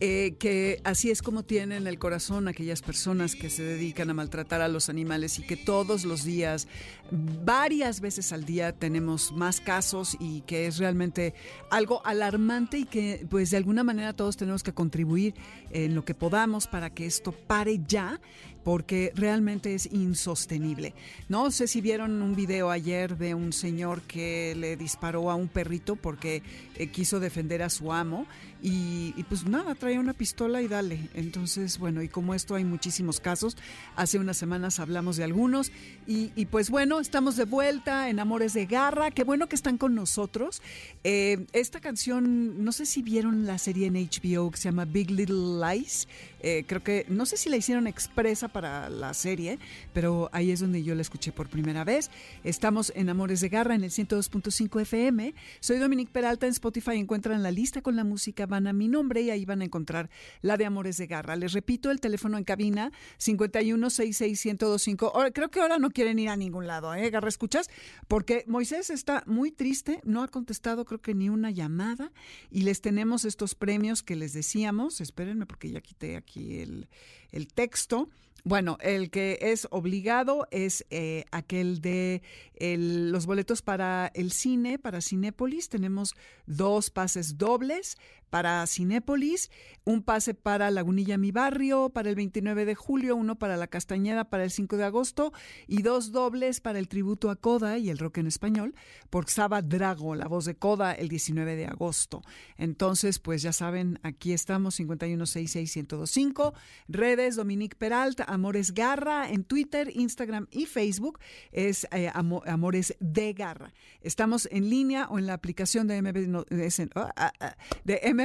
[0.00, 4.60] Eh, que así es como tienen el corazón aquellas personas que se dedican a maltratar
[4.60, 6.66] a los animales y que todos los días,
[7.12, 11.34] varias veces al día tenemos más casos y que es realmente
[11.70, 15.36] algo alarmante y que pues de alguna manera todos tenemos que contribuir
[15.70, 18.20] en lo que podamos para que esto pare ya
[18.64, 20.94] porque realmente es insostenible.
[21.28, 25.48] No sé si vieron un video ayer de un señor que le disparó a un
[25.48, 26.42] perrito porque
[26.76, 28.26] eh, quiso defender a su amo
[28.64, 31.08] y, pues nada, traía una pistola y dale.
[31.14, 33.56] Entonces, bueno, y como esto hay muchísimos casos,
[33.96, 35.72] hace unas semanas hablamos de algunos
[36.06, 39.96] y, pues bueno, estamos de vuelta en Amores de Garra, qué bueno que están con
[39.96, 40.62] nosotros.
[41.02, 45.10] Eh, esta canción, no sé si vieron la serie en HBO que se llama Big
[45.10, 46.06] Little Lies,
[46.40, 49.58] eh, creo que, no sé si la hicieron expresa para la serie,
[49.92, 52.10] pero ahí es donde yo la escuché por primera vez.
[52.44, 55.34] Estamos en Amores de Garra en el 102.5 FM.
[55.60, 59.22] Soy Dominique Peralta, en Spotify encuentran la lista con la música, van a mi nombre
[59.22, 60.10] y ahí van a encontrar
[60.42, 61.36] la de Amores de Garra.
[61.36, 65.32] Les repito, el teléfono en cabina 5166125.
[65.32, 67.10] Creo que ahora no quieren ir a ningún lado, ¿eh?
[67.10, 67.68] Garra, ¿escuchas?
[68.08, 72.12] Porque Moisés está muy triste, no ha contestado creo que ni una llamada
[72.50, 75.00] y les tenemos estos premios que les decíamos.
[75.00, 76.88] Espérenme porque ya quité aquí el,
[77.32, 78.08] el texto.
[78.44, 82.22] Bueno, el que es obligado es eh, aquel de
[82.58, 85.68] los boletos para el cine, para Cinépolis.
[85.68, 86.14] Tenemos
[86.46, 87.96] dos pases dobles
[88.32, 89.50] para Cinépolis,
[89.84, 94.24] un pase para Lagunilla Mi Barrio para el 29 de julio, uno para La Castañeda
[94.24, 95.34] para el 5 de agosto
[95.66, 98.74] y dos dobles para el tributo a Coda y el rock en español
[99.10, 102.22] por Saba Drago, la voz de Coda, el 19 de agosto.
[102.56, 106.54] Entonces, pues ya saben, aquí estamos, 5166125,
[106.88, 111.18] redes Dominique Peralta, Amores Garra en Twitter, Instagram y Facebook,
[111.50, 113.74] es eh, Amores de Garra.
[114.00, 116.88] Estamos en línea o en la aplicación de MBS,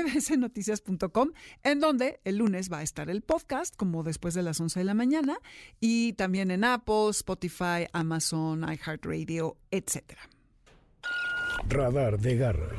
[0.04, 1.32] mbsnoticias.com,
[1.64, 4.86] en donde el lunes va a estar el podcast, como después de las 11 de
[4.86, 5.38] la mañana,
[5.80, 10.30] y también en Apple, Spotify, Amazon, iHeartRadio, etcétera.
[11.70, 12.70] Radar de Garra.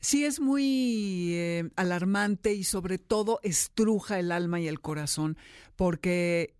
[0.00, 5.36] Sí es muy eh, alarmante y sobre todo estruja el alma y el corazón
[5.76, 6.54] porque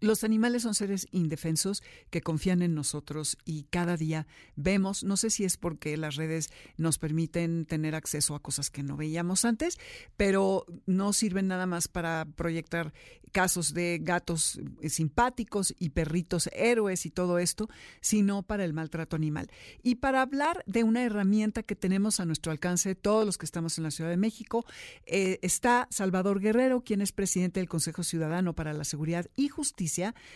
[0.00, 5.30] los animales son seres indefensos que confían en nosotros y cada día vemos, no sé
[5.30, 9.78] si es porque las redes nos permiten tener acceso a cosas que no veíamos antes,
[10.16, 12.92] pero no sirven nada más para proyectar
[13.32, 17.68] casos de gatos eh, simpáticos y perritos héroes y todo esto,
[18.00, 19.50] sino para el maltrato animal.
[19.82, 23.76] Y para hablar de una herramienta que tenemos a nuestro alcance, todos los que estamos
[23.78, 24.64] en la Ciudad de México,
[25.06, 29.87] eh, está Salvador Guerrero, quien es presidente del Consejo Ciudadano para la Seguridad y Justicia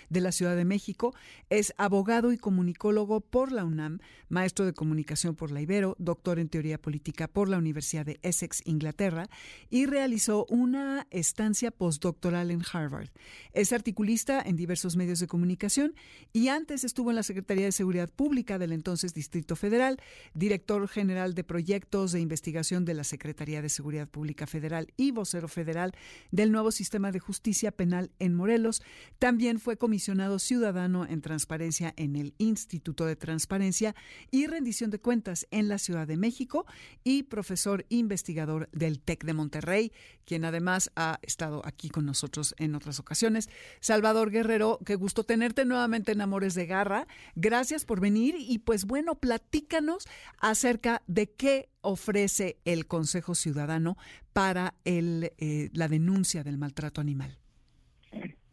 [0.08, 1.14] de la Ciudad de México,
[1.50, 6.48] es abogado y comunicólogo por la UNAM, maestro de comunicación por la Ibero, doctor en
[6.48, 9.28] teoría política por la Universidad de Essex, Inglaterra,
[9.70, 13.10] y realizó una estancia postdoctoral en Harvard
[13.52, 15.94] es articulista en diversos medios de comunicación
[16.32, 20.00] y antes estuvo en la Secretaría de Seguridad Pública del entonces Distrito Federal,
[20.34, 25.48] director general de proyectos de investigación de la Secretaría de Seguridad Pública Federal y vocero
[25.48, 25.92] federal
[26.30, 28.82] del nuevo sistema de justicia penal en Morelos.
[29.18, 33.94] También fue comisionado ciudadano en transparencia en el Instituto de Transparencia
[34.30, 36.64] y Rendición de Cuentas en la Ciudad de México
[37.02, 39.92] y profesor investigador del TEC de Monterrey,
[40.24, 43.50] quien además ha estado aquí con nosotros en otras ocasiones.
[43.80, 47.08] Salvador Guerrero, qué gusto tenerte nuevamente en Amores de Garra.
[47.34, 50.06] Gracias por venir y pues bueno, platícanos
[50.38, 53.98] acerca de qué ofrece el Consejo Ciudadano
[54.32, 57.41] para eh, la denuncia del maltrato animal.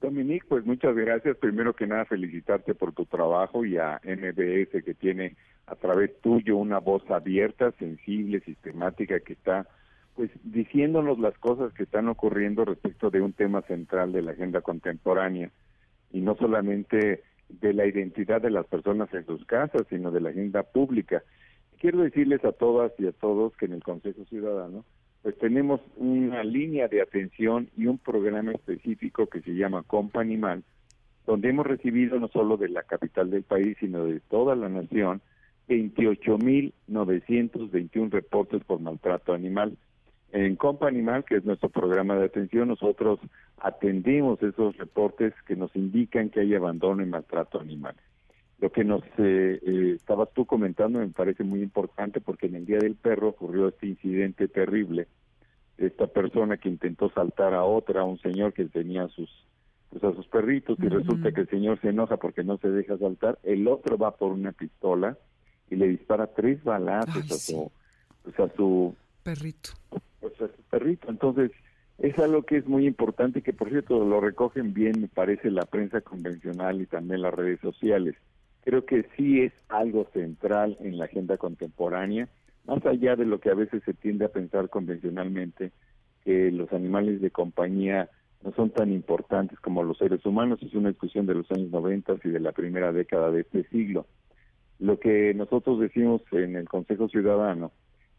[0.10, 1.38] Dominique, pues muchas gracias.
[1.38, 5.36] Primero que nada, felicitarte por tu trabajo y a MBS que tiene
[5.68, 9.68] a través tuyo una voz abierta, sensible, sistemática, que está
[10.16, 14.62] pues diciéndonos las cosas que están ocurriendo respecto de un tema central de la agenda
[14.62, 15.52] contemporánea
[16.12, 20.32] y no solamente de la identidad de las personas en sus casas, sino de la
[20.32, 21.22] agenda pública.
[21.78, 24.86] Quiero decirles a todas y a todos que en el Consejo Ciudadano
[25.22, 30.64] pues tenemos una línea de atención y un programa específico que se llama Compa Animal,
[31.26, 35.22] donde hemos recibido no solo de la capital del país, sino de toda la nación,
[35.68, 39.78] 28.921 reportes por maltrato animal.
[40.32, 43.20] En Compa Animal, que es nuestro programa de atención, nosotros
[43.58, 47.96] atendemos esos reportes que nos indican que hay abandono y maltrato animal.
[48.62, 52.66] Lo que nos eh, eh, estabas tú comentando me parece muy importante porque en el
[52.66, 55.08] Día del Perro ocurrió este incidente terrible.
[55.78, 59.30] Esta persona que intentó saltar a otra, a un señor que tenía sus
[59.90, 62.96] pues a sus perritos y resulta que el señor se enoja porque no se deja
[63.00, 65.18] saltar, el otro va por una pistola
[65.68, 67.72] y le dispara tres balazos a su
[68.24, 69.72] pues a su perrito
[70.20, 71.10] pues a su perrito.
[71.10, 71.52] Entonces,
[71.98, 75.66] es algo que es muy importante, que por cierto lo recogen bien, me parece, la
[75.66, 78.16] prensa convencional y también las redes sociales.
[78.64, 82.28] Creo que sí es algo central en la agenda contemporánea,
[82.66, 85.72] más allá de lo que a veces se tiende a pensar convencionalmente,
[86.24, 88.10] que los animales de compañía
[88.44, 92.16] no son tan importantes como los seres humanos, es una discusión de los años 90
[92.24, 94.06] y de la primera década de este siglo.
[94.80, 97.72] Lo que nosotros decimos en el Consejo Ciudadano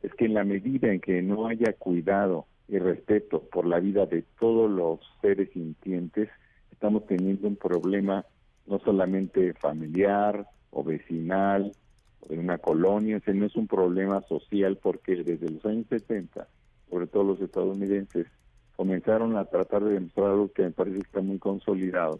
[0.02, 4.06] es que en la medida en que no haya cuidado y respeto por la vida
[4.06, 6.28] de todos los seres sintientes,
[6.70, 8.24] estamos teniendo un problema
[8.70, 11.72] no solamente familiar o vecinal
[12.20, 16.46] o de una colonia, ese no es un problema social porque desde los años 70,
[16.88, 18.28] sobre todo los estadounidenses,
[18.76, 22.16] comenzaron a tratar de demostrar algo que me parece que está muy consolidado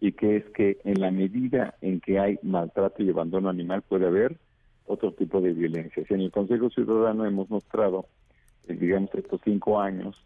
[0.00, 4.06] y que es que en la medida en que hay maltrato y abandono animal puede
[4.06, 4.36] haber
[4.86, 6.04] otro tipo de violencia.
[6.08, 8.06] En el Consejo Ciudadano hemos mostrado,
[8.68, 10.22] eh, digamos, estos cinco años,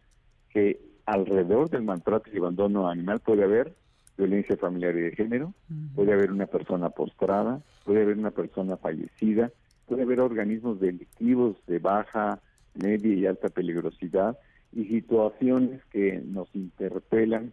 [0.50, 3.74] que alrededor del maltrato y abandono animal puede haber
[4.16, 5.54] violencia familiar y de género,
[5.94, 9.50] puede haber una persona postrada, puede haber una persona fallecida,
[9.86, 12.40] puede haber organismos delictivos de baja,
[12.74, 14.38] media y alta peligrosidad
[14.72, 17.52] y situaciones que nos interpelan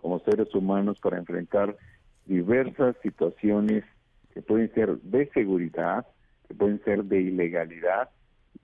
[0.00, 1.76] como seres humanos para enfrentar
[2.26, 3.84] diversas situaciones
[4.32, 6.06] que pueden ser de seguridad,
[6.56, 8.10] pueden ser de ilegalidad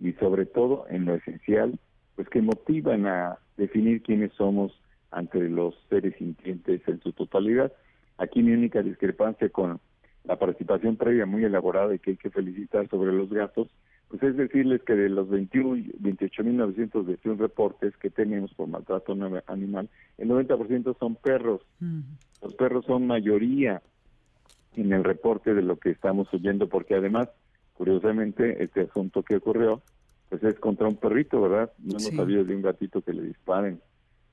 [0.00, 1.78] y sobre todo, en lo esencial,
[2.14, 4.80] pues que motivan a definir quiénes somos
[5.10, 7.72] ante los seres sintientes en su totalidad.
[8.18, 9.80] Aquí mi única discrepancia con
[10.24, 13.68] la participación previa muy elaborada y que hay que felicitar sobre los gatos,
[14.08, 19.88] pues es decirles que de los 28.921 reportes que tenemos por maltrato animal,
[20.18, 21.62] el 90% son perros.
[22.42, 23.82] Los perros son mayoría
[24.76, 27.28] en el reporte de lo que estamos oyendo, porque además,
[27.74, 29.82] curiosamente, este asunto que ocurrió,
[30.28, 31.72] pues es contra un perrito, ¿verdad?
[31.78, 33.80] No hemos sabido de un gatito que le disparen.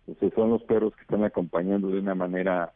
[0.08, 2.74] Entonces son los perros que están acompañando de una manera,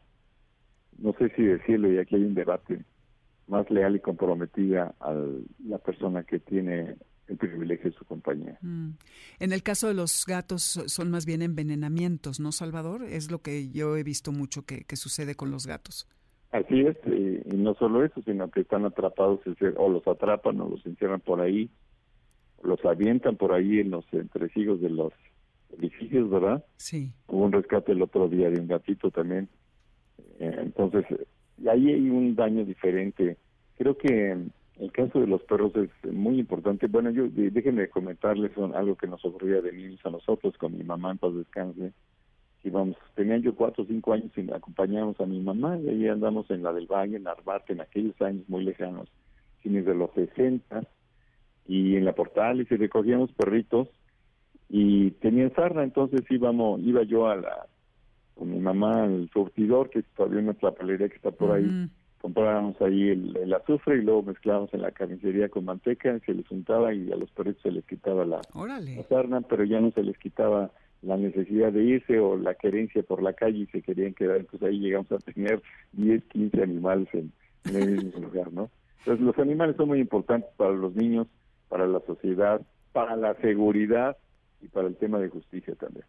[0.98, 2.84] no sé si decirlo, y aquí hay un debate,
[3.46, 5.14] más leal y comprometida a
[5.66, 6.96] la persona que tiene
[7.28, 8.58] el privilegio de su compañía.
[8.62, 8.90] Mm.
[9.38, 13.04] En el caso de los gatos son más bien envenenamientos, ¿no, Salvador?
[13.04, 16.08] Es lo que yo he visto mucho que, sucede con los gatos.
[16.50, 19.40] Así es, y, no solo eso, sino que están atrapados
[19.76, 21.70] o los atrapan o los encierran por ahí,
[22.62, 25.12] los avientan por ahí en los entresijos de los
[25.76, 26.64] edificios, ¿verdad?
[26.76, 27.12] Sí.
[27.26, 29.48] Hubo un rescate el otro día de un gatito también.
[30.38, 31.04] Eh, entonces,
[31.68, 33.36] ahí hay un daño diferente.
[33.76, 34.36] Creo que
[34.78, 36.86] el caso de los perros es muy importante.
[36.86, 41.12] Bueno, yo déjenme comentarles algo que nos ocurría de niños a nosotros con mi mamá
[41.12, 41.92] en paz descanse.
[42.64, 46.50] Íbamos, tenía yo cuatro o cinco años y acompañábamos a mi mamá y ahí andamos
[46.50, 49.08] en la del Valle, en Arbarte, en aquellos años muy lejanos,
[49.62, 50.82] fines de los 60,
[51.68, 53.88] y en la portal y se recogíamos perritos
[54.68, 57.66] y tenían sarna, entonces íbamos, iba yo a la,
[58.34, 61.88] con mi mamá al surtidor, que es todavía una trapalería que está por ahí,
[62.20, 66.92] comprábamos ahí el, azufre y luego mezclábamos en la carnicería con manteca, se les juntaba
[66.92, 70.18] y a los perritos se les quitaba la, la, sarna, pero ya no se les
[70.18, 74.38] quitaba la necesidad de irse o la querencia por la calle y se querían quedar,
[74.38, 75.62] entonces ahí llegamos a tener
[75.92, 77.32] 10, 15 animales en,
[77.64, 78.70] en el mismo lugar, ¿no?
[78.98, 81.28] Entonces los animales son muy importantes para los niños,
[81.68, 82.60] para la sociedad,
[82.92, 84.16] para la seguridad
[84.60, 86.04] y para el tema de justicia también.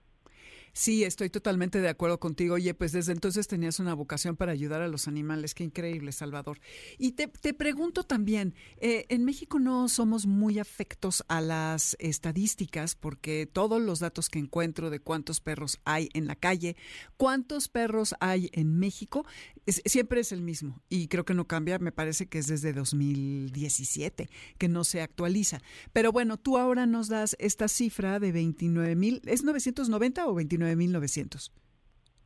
[0.74, 2.56] Sí, estoy totalmente de acuerdo contigo.
[2.56, 5.54] Oye, pues desde entonces tenías una vocación para ayudar a los animales.
[5.54, 6.60] Qué increíble, Salvador.
[6.98, 13.50] Y te, pregunto también, eh, en México no somos muy afectos a las estadísticas porque
[13.52, 16.76] todos los datos que encuentro de cuántos perros hay en la calle,
[17.18, 19.26] cuántos perros hay en México,
[19.68, 20.82] siempre es el mismo.
[20.90, 25.62] Y creo que no cambia, me parece que es desde 2017 que no se actualiza.
[25.94, 30.59] Pero bueno, tú ahora nos das esta cifra de 29 mil, ¿es 990 o 29?
[30.60, 31.52] 29.900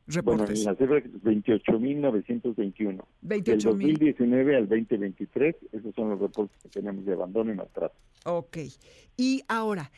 [0.06, 0.64] reportes.
[0.64, 3.04] Bueno, la cifra es 28.921.
[3.22, 7.94] Del 2019 al 2023, esos son los reportes que tenemos de abandono y maltrato.
[8.26, 8.58] Ok.
[9.16, 9.90] Y ahora,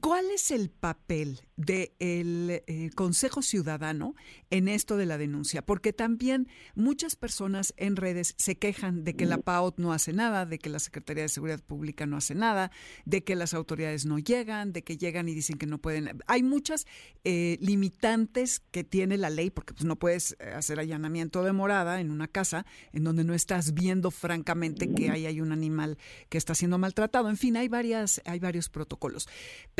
[0.00, 4.14] ¿Cuál es el papel del eh, Consejo Ciudadano
[4.48, 5.62] en esto de la denuncia?
[5.62, 10.46] Porque también muchas personas en redes se quejan de que la PAOT no hace nada,
[10.46, 12.70] de que la Secretaría de Seguridad Pública no hace nada,
[13.04, 16.20] de que las autoridades no llegan, de que llegan y dicen que no pueden.
[16.26, 16.86] Hay muchas
[17.24, 22.00] eh, limitantes que tiene la ley, porque pues, no puedes eh, hacer allanamiento de morada
[22.00, 26.38] en una casa en donde no estás viendo francamente que ahí hay un animal que
[26.38, 27.28] está siendo maltratado.
[27.28, 29.28] En fin, hay, varias, hay varios protocolos.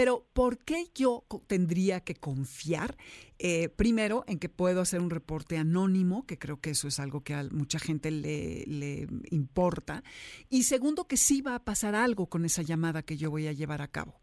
[0.00, 2.94] Pero ¿por qué yo tendría que confiar?
[3.38, 7.22] Eh, primero, en que puedo hacer un reporte anónimo, que creo que eso es algo
[7.22, 10.02] que a mucha gente le, le importa.
[10.48, 13.52] Y segundo, que sí va a pasar algo con esa llamada que yo voy a
[13.52, 14.14] llevar a cabo.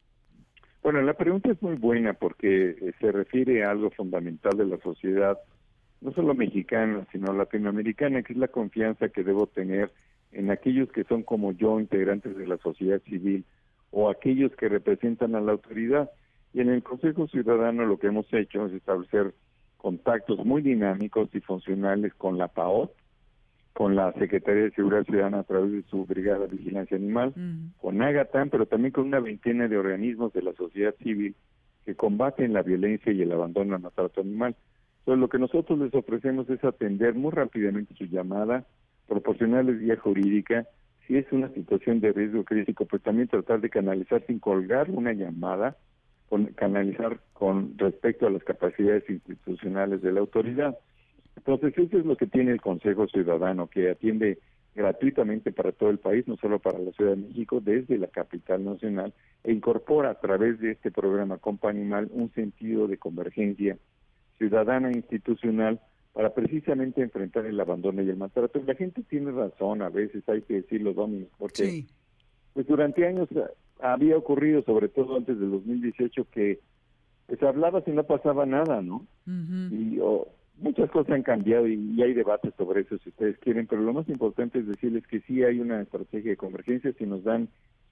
[0.81, 4.79] Bueno, la pregunta es muy buena porque eh, se refiere a algo fundamental de la
[4.79, 5.37] sociedad,
[6.01, 9.91] no solo mexicana, sino latinoamericana, que es la confianza que debo tener
[10.31, 13.45] en aquellos que son como yo, integrantes de la sociedad civil,
[13.91, 16.09] o aquellos que representan a la autoridad.
[16.53, 19.33] Y en el Consejo Ciudadano lo que hemos hecho es establecer
[19.77, 22.91] contactos muy dinámicos y funcionales con la PAOT,
[23.73, 27.33] con la Secretaría de Seguridad Ciudadana a través de su Brigada de Vigilancia Animal,
[27.79, 31.35] con AGATAN, pero también con una veintena de organismos de la sociedad civil
[31.85, 34.55] que combaten la violencia y el abandono al maltrato animal.
[34.99, 38.65] Entonces, lo que nosotros les ofrecemos es atender muy rápidamente su llamada,
[39.07, 40.67] proporcionarles guía jurídica
[41.07, 45.13] si es una situación de riesgo crítico, pues también tratar de canalizar sin colgar una
[45.13, 45.77] llamada,
[46.27, 50.77] con, canalizar con respecto a las capacidades institucionales de la autoridad.
[51.37, 54.39] Entonces, eso es lo que tiene el Consejo Ciudadano, que atiende
[54.75, 58.65] gratuitamente para todo el país, no solo para la Ciudad de México, desde la capital
[58.65, 63.77] nacional, e incorpora a través de este programa Compa Animal un sentido de convergencia
[64.37, 65.79] ciudadana e institucional
[66.17, 68.59] para precisamente enfrentar el abandono y el maltrato.
[68.65, 71.85] La gente tiene razón, a veces hay que decirlo, Dominic, porque
[72.53, 73.29] pues durante años
[73.79, 76.59] había ocurrido, sobre todo antes del 2018, que
[77.27, 79.05] pues hablaba si no pasaba nada, ¿no?
[79.27, 79.99] Y
[80.57, 84.09] muchas cosas han cambiado y, hay debates sobre eso si ustedes quieren, pero lo más
[84.09, 87.47] importante es decirles que sí hay una estrategia de convergencia si nos dan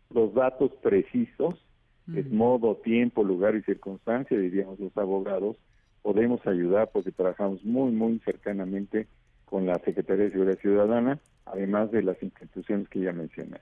[0.10, 1.64] los datos precisos
[2.12, 5.58] Es modo, tiempo, lugar y circunstancia, diríamos los abogados,
[6.06, 9.08] podemos ayudar porque trabajamos muy, muy cercanamente
[9.46, 13.58] con la Secretaría de Seguridad Ciudadana, además de las instituciones que ya mencioné.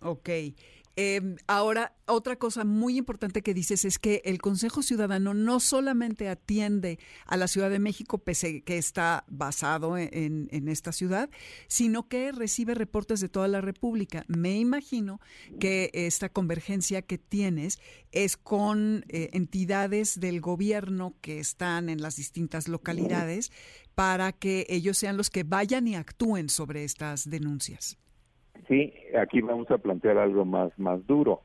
[0.00, 0.30] Ok.
[0.96, 6.28] Em, ahora, otra cosa muy importante que dices es que el Consejo Ciudadano no solamente
[6.28, 11.30] atiende a la Ciudad de México, pese que está basado en, esta ciudad,
[11.66, 14.24] sino que recibe reportes de toda la República.
[14.28, 15.20] Me imagino
[15.58, 17.80] que esta convergencia que tienes
[18.12, 23.50] es con eh, entidades del gobierno que están en las distintas localidades
[23.94, 27.98] para que ellos sean los que vayan y actúen sobre estas denuncias.
[28.68, 31.42] Sí, aquí vamos a plantear algo más, más duro.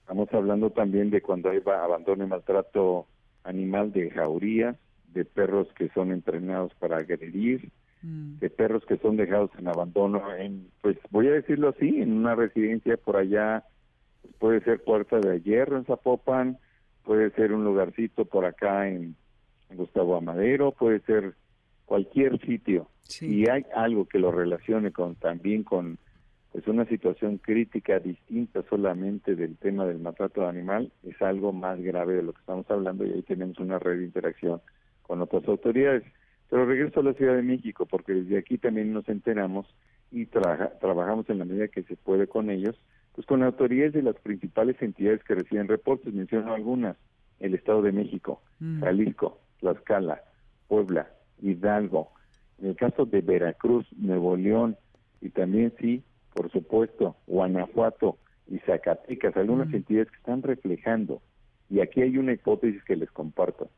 [0.00, 3.06] Estamos hablando también de cuando hay abandono y maltrato
[3.44, 4.76] animal de jaurías,
[5.12, 7.70] de perros que son entrenados para agredir,
[8.02, 8.38] mm.
[8.38, 12.34] de perros que son dejados en abandono en, pues voy a decirlo así, en una
[12.34, 13.64] residencia por allá,
[14.22, 16.58] pues, puede ser Puerta de Hierro en Zapopan,
[17.04, 19.16] puede ser un lugarcito por acá en,
[19.72, 21.34] Gustavo Amadero, puede ser
[21.84, 22.88] cualquier sitio.
[23.20, 25.96] Y hay algo que lo relacione con también con
[26.52, 32.14] pues una situación crítica distinta solamente del tema del maltrato animal es algo más grave
[32.14, 34.60] de lo que estamos hablando y ahí tenemos una red de interacción
[35.02, 36.02] con otras autoridades.
[36.48, 39.66] Pero regreso a la Ciudad de México porque desde aquí también nos enteramos
[40.10, 42.80] y trabajamos en la medida que se puede con ellos,
[43.14, 46.96] pues con autoridades de las principales entidades que reciben reportes, menciono algunas,
[47.38, 48.80] el Estado de México, mm.
[48.80, 50.22] Jalisco, Tlaxcala,
[50.66, 51.08] Puebla,
[51.40, 52.10] Hidalgo,
[52.60, 54.76] en el caso de Veracruz, Nuevo León
[55.20, 56.02] y también sí
[56.34, 58.18] por supuesto, Guanajuato
[58.48, 61.22] y Zacatecas, algunas entidades que están reflejando.
[61.68, 63.70] Y aquí hay una hipótesis que les comparto.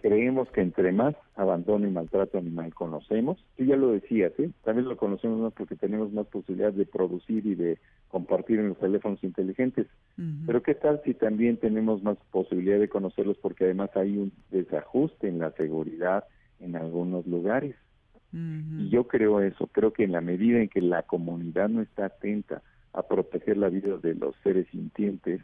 [0.00, 4.50] Creemos que entre más abandono y maltrato animal conocemos, tú ya lo decías, ¿eh?
[4.62, 7.78] también lo conocemos más porque tenemos más posibilidad de producir y de
[8.08, 9.86] compartir en los teléfonos inteligentes.
[10.46, 15.28] Pero ¿qué tal si también tenemos más posibilidad de conocerlos porque además hay un desajuste
[15.28, 16.24] en la seguridad
[16.60, 17.74] en algunos lugares?
[18.78, 22.06] Y yo creo eso, creo que en la medida en que la comunidad no está
[22.06, 22.62] atenta
[22.92, 25.40] a proteger la vida de los seres sintientes,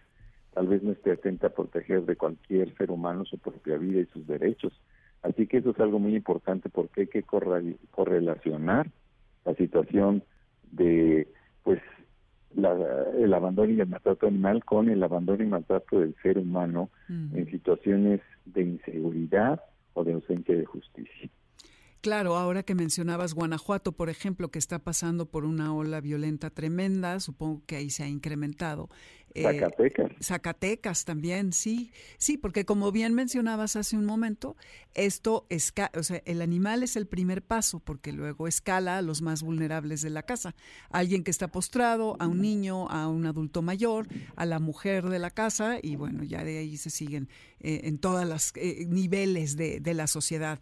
[0.52, 4.06] tal vez no esté atenta a proteger de cualquier ser humano su propia vida y
[4.06, 4.72] sus derechos.
[5.22, 8.90] Así que eso es algo muy importante porque hay que correlacionar
[9.44, 10.22] la situación
[10.70, 11.28] de
[11.62, 11.80] pues
[12.56, 17.50] el abandono y el maltrato animal con el abandono y maltrato del ser humano en
[17.50, 19.62] situaciones de inseguridad
[19.94, 21.30] o de ausencia de justicia.
[22.02, 27.20] Claro, ahora que mencionabas Guanajuato, por ejemplo, que está pasando por una ola violenta tremenda,
[27.20, 28.90] supongo que ahí se ha incrementado.
[29.34, 30.12] Eh, Zacatecas.
[30.20, 34.56] Zacatecas también, sí, sí, porque como bien mencionabas hace un momento,
[34.94, 39.22] esto es, o sea, el animal es el primer paso, porque luego escala a los
[39.22, 40.54] más vulnerables de la casa,
[40.90, 44.06] alguien que está postrado, a un niño, a un adulto mayor,
[44.36, 47.28] a la mujer de la casa, y bueno, ya de ahí se siguen
[47.60, 50.60] eh, en todos los eh, niveles de, de la sociedad.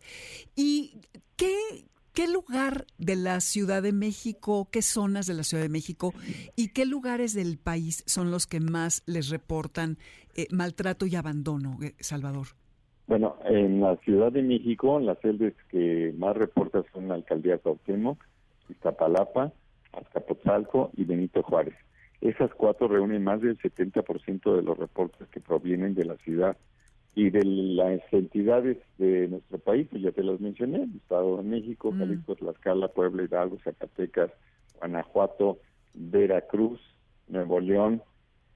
[0.55, 1.01] ¿Y
[1.37, 6.13] qué, ¿Qué lugar de la Ciudad de México, qué zonas de la Ciudad de México
[6.57, 9.97] y qué lugares del país son los que más les reportan
[10.35, 12.49] eh, maltrato y abandono, eh, Salvador?
[13.07, 18.19] Bueno, en la Ciudad de México, las celdas que más reportan son la alcaldía Cuauhtémoc,
[18.69, 19.53] Iztapalapa,
[19.93, 21.75] Azcapotzalco y Benito Juárez.
[22.21, 26.57] Esas cuatro reúnen más del 70% de los reportes que provienen de la ciudad
[27.15, 31.91] y de las entidades de nuestro país, pues ya te las mencioné, Estado de México,
[31.91, 31.99] mm.
[31.99, 34.31] Jalisco, Tlaxcala, Puebla, Hidalgo, Zacatecas,
[34.79, 35.59] Guanajuato,
[35.95, 36.81] Veracruz,
[37.29, 38.03] Nuevo León,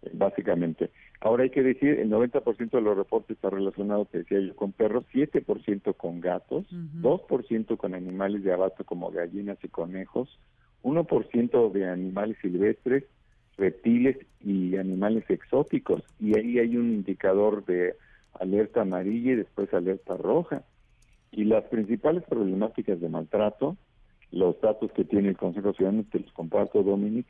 [0.02, 0.90] eh, básicamente.
[1.20, 4.72] Ahora hay que decir, el 90% de los reportes está relacionado, te decía yo, con
[4.72, 10.38] perros, 7% con gatos, 2% con animales de abasto como gallinas y conejos,
[10.82, 13.04] 1% de animales silvestres,
[13.56, 16.02] reptiles y animales exóticos.
[16.20, 17.94] Y ahí hay un indicador de
[18.40, 20.64] alerta amarilla y después alerta roja.
[21.30, 23.76] Y las principales problemáticas de maltrato,
[24.30, 27.26] los datos que tiene el Consejo Ciudadano, te los comparto, Dominic,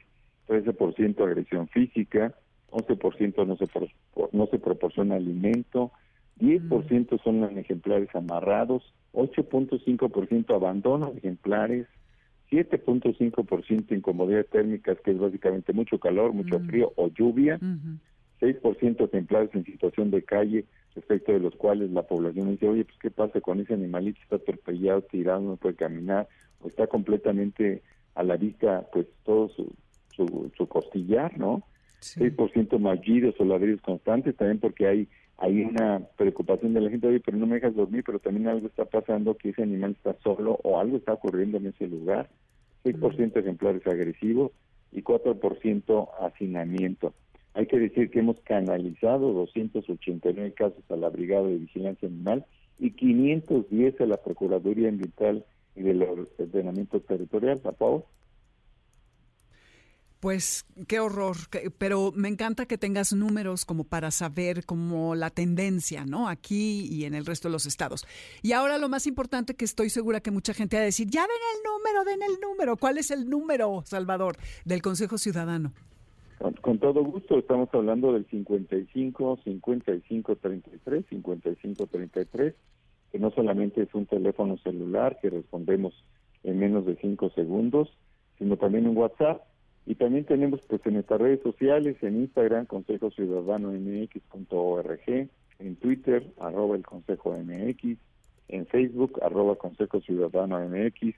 [0.48, 2.34] 13% agresión física,
[2.70, 3.66] 11% no se,
[4.32, 5.92] no se proporciona alimento,
[6.40, 8.82] 10% son en ejemplares amarrados,
[9.12, 11.86] 8.5% abandono de ejemplares,
[12.50, 17.59] 7.5% incomodidad térmicas, que es básicamente mucho calor, mucho frío o lluvia,
[18.41, 20.64] 6% ejemplares en situación de calle,
[20.95, 24.37] respecto de los cuales la población dice, oye, pues qué pasa con ese animalito, está
[24.37, 26.28] atropellado, tirado, no puede caminar,
[26.61, 27.82] o está completamente
[28.14, 29.72] a la vista, pues todo su,
[30.14, 31.62] su, costillar, ¿no?
[32.01, 37.20] 6% maullidos o ladridos constantes, también porque hay hay una preocupación de la gente, oye,
[37.20, 40.61] pero no me dejas dormir, pero también algo está pasando, que ese animal está solo
[40.62, 42.30] o algo está ocurriendo en ese lugar.
[42.85, 44.53] 6% ejemplares agresivos
[44.93, 47.14] y 4% hacinamiento.
[47.55, 52.44] Hay que decir que hemos canalizado 289 casos a la Brigada de Vigilancia Animal
[52.78, 55.44] y 510 a la Procuraduría Ambiental
[55.76, 58.05] y del Ordenamiento Territorial, Pau.
[60.18, 61.36] Pues qué horror,
[61.76, 66.30] pero me encanta que tengas números como para saber como la tendencia, ¿no?
[66.30, 68.07] Aquí y en el resto de los estados.
[68.40, 71.20] Y ahora lo más importante que estoy segura que mucha gente va a decir, ya
[71.20, 72.78] ven el número, den el número.
[72.78, 75.74] ¿Cuál es el número, Salvador, del Consejo Ciudadano?
[76.39, 82.55] Con, todo gusto, estamos hablando del 55 55 33 55 33,
[83.12, 85.95] que no solamente es un teléfono celular que respondemos
[86.43, 87.89] en menos de cinco segundos,
[88.39, 89.43] sino también un WhatsApp.
[89.87, 95.28] Y también tenemos pues en nuestras redes sociales, en Instagram, Consejo Ciudadano MX.org,
[95.59, 97.99] en Twitter, arroba el Consejo MX,
[98.49, 101.14] en Facebook, arroba Consejo Ciudadano MX,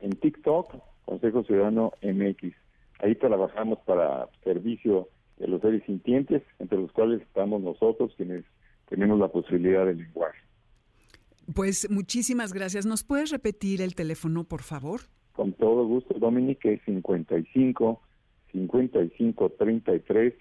[0.00, 2.54] en TikTok, Consejo Ciudadano MX.
[3.02, 8.44] Ahí trabajamos para servicio de los seres sintientes, entre los cuales estamos nosotros, quienes
[8.88, 10.38] tenemos la posibilidad de lenguaje.
[11.52, 12.86] Pues muchísimas gracias.
[12.86, 15.00] ¿Nos puedes repetir el teléfono, por favor?
[15.32, 18.00] Con todo gusto, Dominique, es 55
[18.52, 20.34] 55 33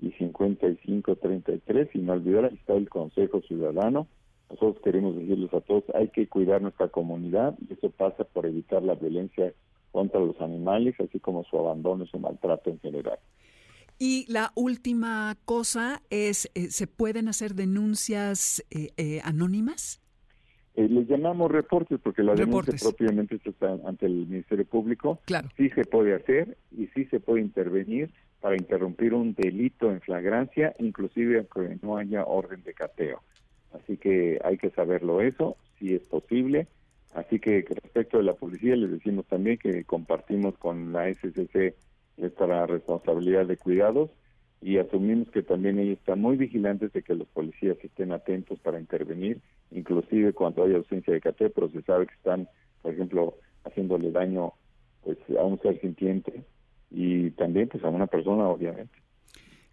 [0.00, 1.88] y 55 33.
[1.94, 4.06] Y no olvidar, ahí está el Consejo Ciudadano.
[4.48, 8.82] Nosotros queremos decirles a todos, hay que cuidar nuestra comunidad y eso pasa por evitar
[8.82, 9.52] la violencia
[9.96, 13.18] contra los animales, así como su abandono y su maltrato en general.
[13.98, 20.02] Y la última cosa es, eh, ¿se pueden hacer denuncias eh, eh, anónimas?
[20.76, 25.18] les llamamos reportes porque la denuncia propiamente está ante el Ministerio Público.
[25.24, 25.48] Claro.
[25.56, 28.10] Sí se puede hacer y sí se puede intervenir
[28.42, 33.22] para interrumpir un delito en flagrancia, inclusive aunque no haya orden de cateo.
[33.72, 36.66] Así que hay que saberlo eso, si es posible.
[37.16, 41.74] Así que respecto de la policía, les decimos también que compartimos con la SCC
[42.18, 44.10] esta responsabilidad de cuidados
[44.60, 48.78] y asumimos que también ellos están muy vigilantes de que los policías estén atentos para
[48.78, 49.40] intervenir,
[49.70, 52.48] inclusive cuando hay ausencia de cateo, pero se sabe que están,
[52.82, 54.52] por ejemplo, haciéndole daño
[55.02, 56.44] pues a un ser sintiente
[56.90, 59.05] y también pues a una persona obviamente.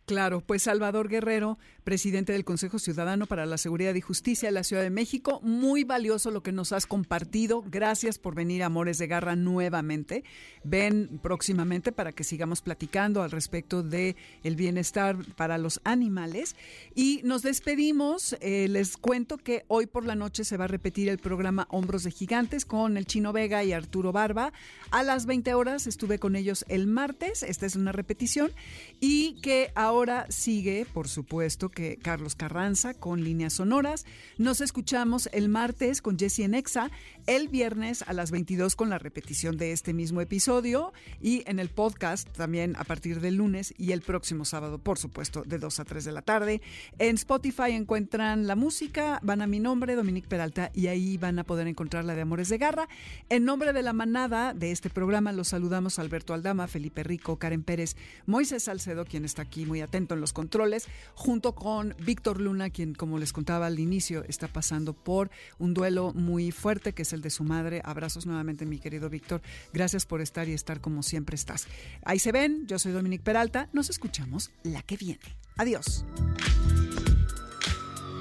[0.06, 4.66] Claro, pues Salvador Guerrero, presidente del Consejo Ciudadano para la Seguridad y Justicia de la
[4.66, 7.64] Ciudad de México, muy valioso lo que nos has compartido.
[7.66, 10.26] Gracias por venir Amores de Garra nuevamente.
[10.66, 16.58] Ven próximamente para que sigamos platicando al respecto de el bienestar para los animales
[16.94, 18.36] y nos despedimos.
[18.42, 22.04] Eh, les cuento que hoy por la noche se va a repetir el programa Hombros
[22.04, 24.52] de Gigantes con el Chino Vega y Arturo Barba.
[24.92, 27.42] A las 20 horas estuve con ellos el martes.
[27.42, 28.52] Esta es una repetición
[29.00, 34.08] y que ahora Ahora sigue, por supuesto, que Carlos Carranza con líneas sonoras.
[34.40, 36.90] Nos escuchamos el martes con Jesse Nexa,
[37.26, 41.70] el viernes a las 22 con la repetición de este mismo episodio y en el
[41.70, 45.86] podcast también a partir del lunes y el próximo sábado, por supuesto, de 2 a
[45.86, 46.62] 3 de la tarde.
[47.00, 51.44] En Spotify encuentran la música, van a mi nombre, Dominique Peralta, y ahí van a
[51.44, 52.90] poder encontrar la de Amores de Garra.
[53.30, 57.64] En nombre de la manada de este programa los saludamos Alberto Aldama, Felipe Rico, Karen
[57.64, 57.96] Pérez,
[58.26, 62.94] Moisés Salcedo, quien está aquí muy atento en los controles, junto con Víctor Luna, quien,
[62.94, 67.22] como les contaba al inicio, está pasando por un duelo muy fuerte, que es el
[67.22, 67.82] de su madre.
[67.86, 69.42] Abrazos nuevamente, mi querido Víctor.
[69.72, 71.68] Gracias por estar y estar como siempre estás.
[72.04, 73.70] Ahí se ven, yo soy Dominique Peralta.
[73.72, 75.38] Nos escuchamos la que viene.
[75.58, 76.06] Adiós.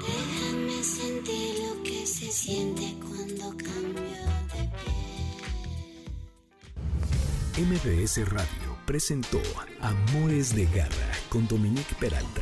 [0.05, 4.23] Déjame sentir lo que se siente cuando cambio
[4.53, 4.69] de
[7.55, 7.65] pie.
[7.65, 9.41] MBS Radio presentó
[9.81, 12.41] Amores de Garra con Dominique Peralta.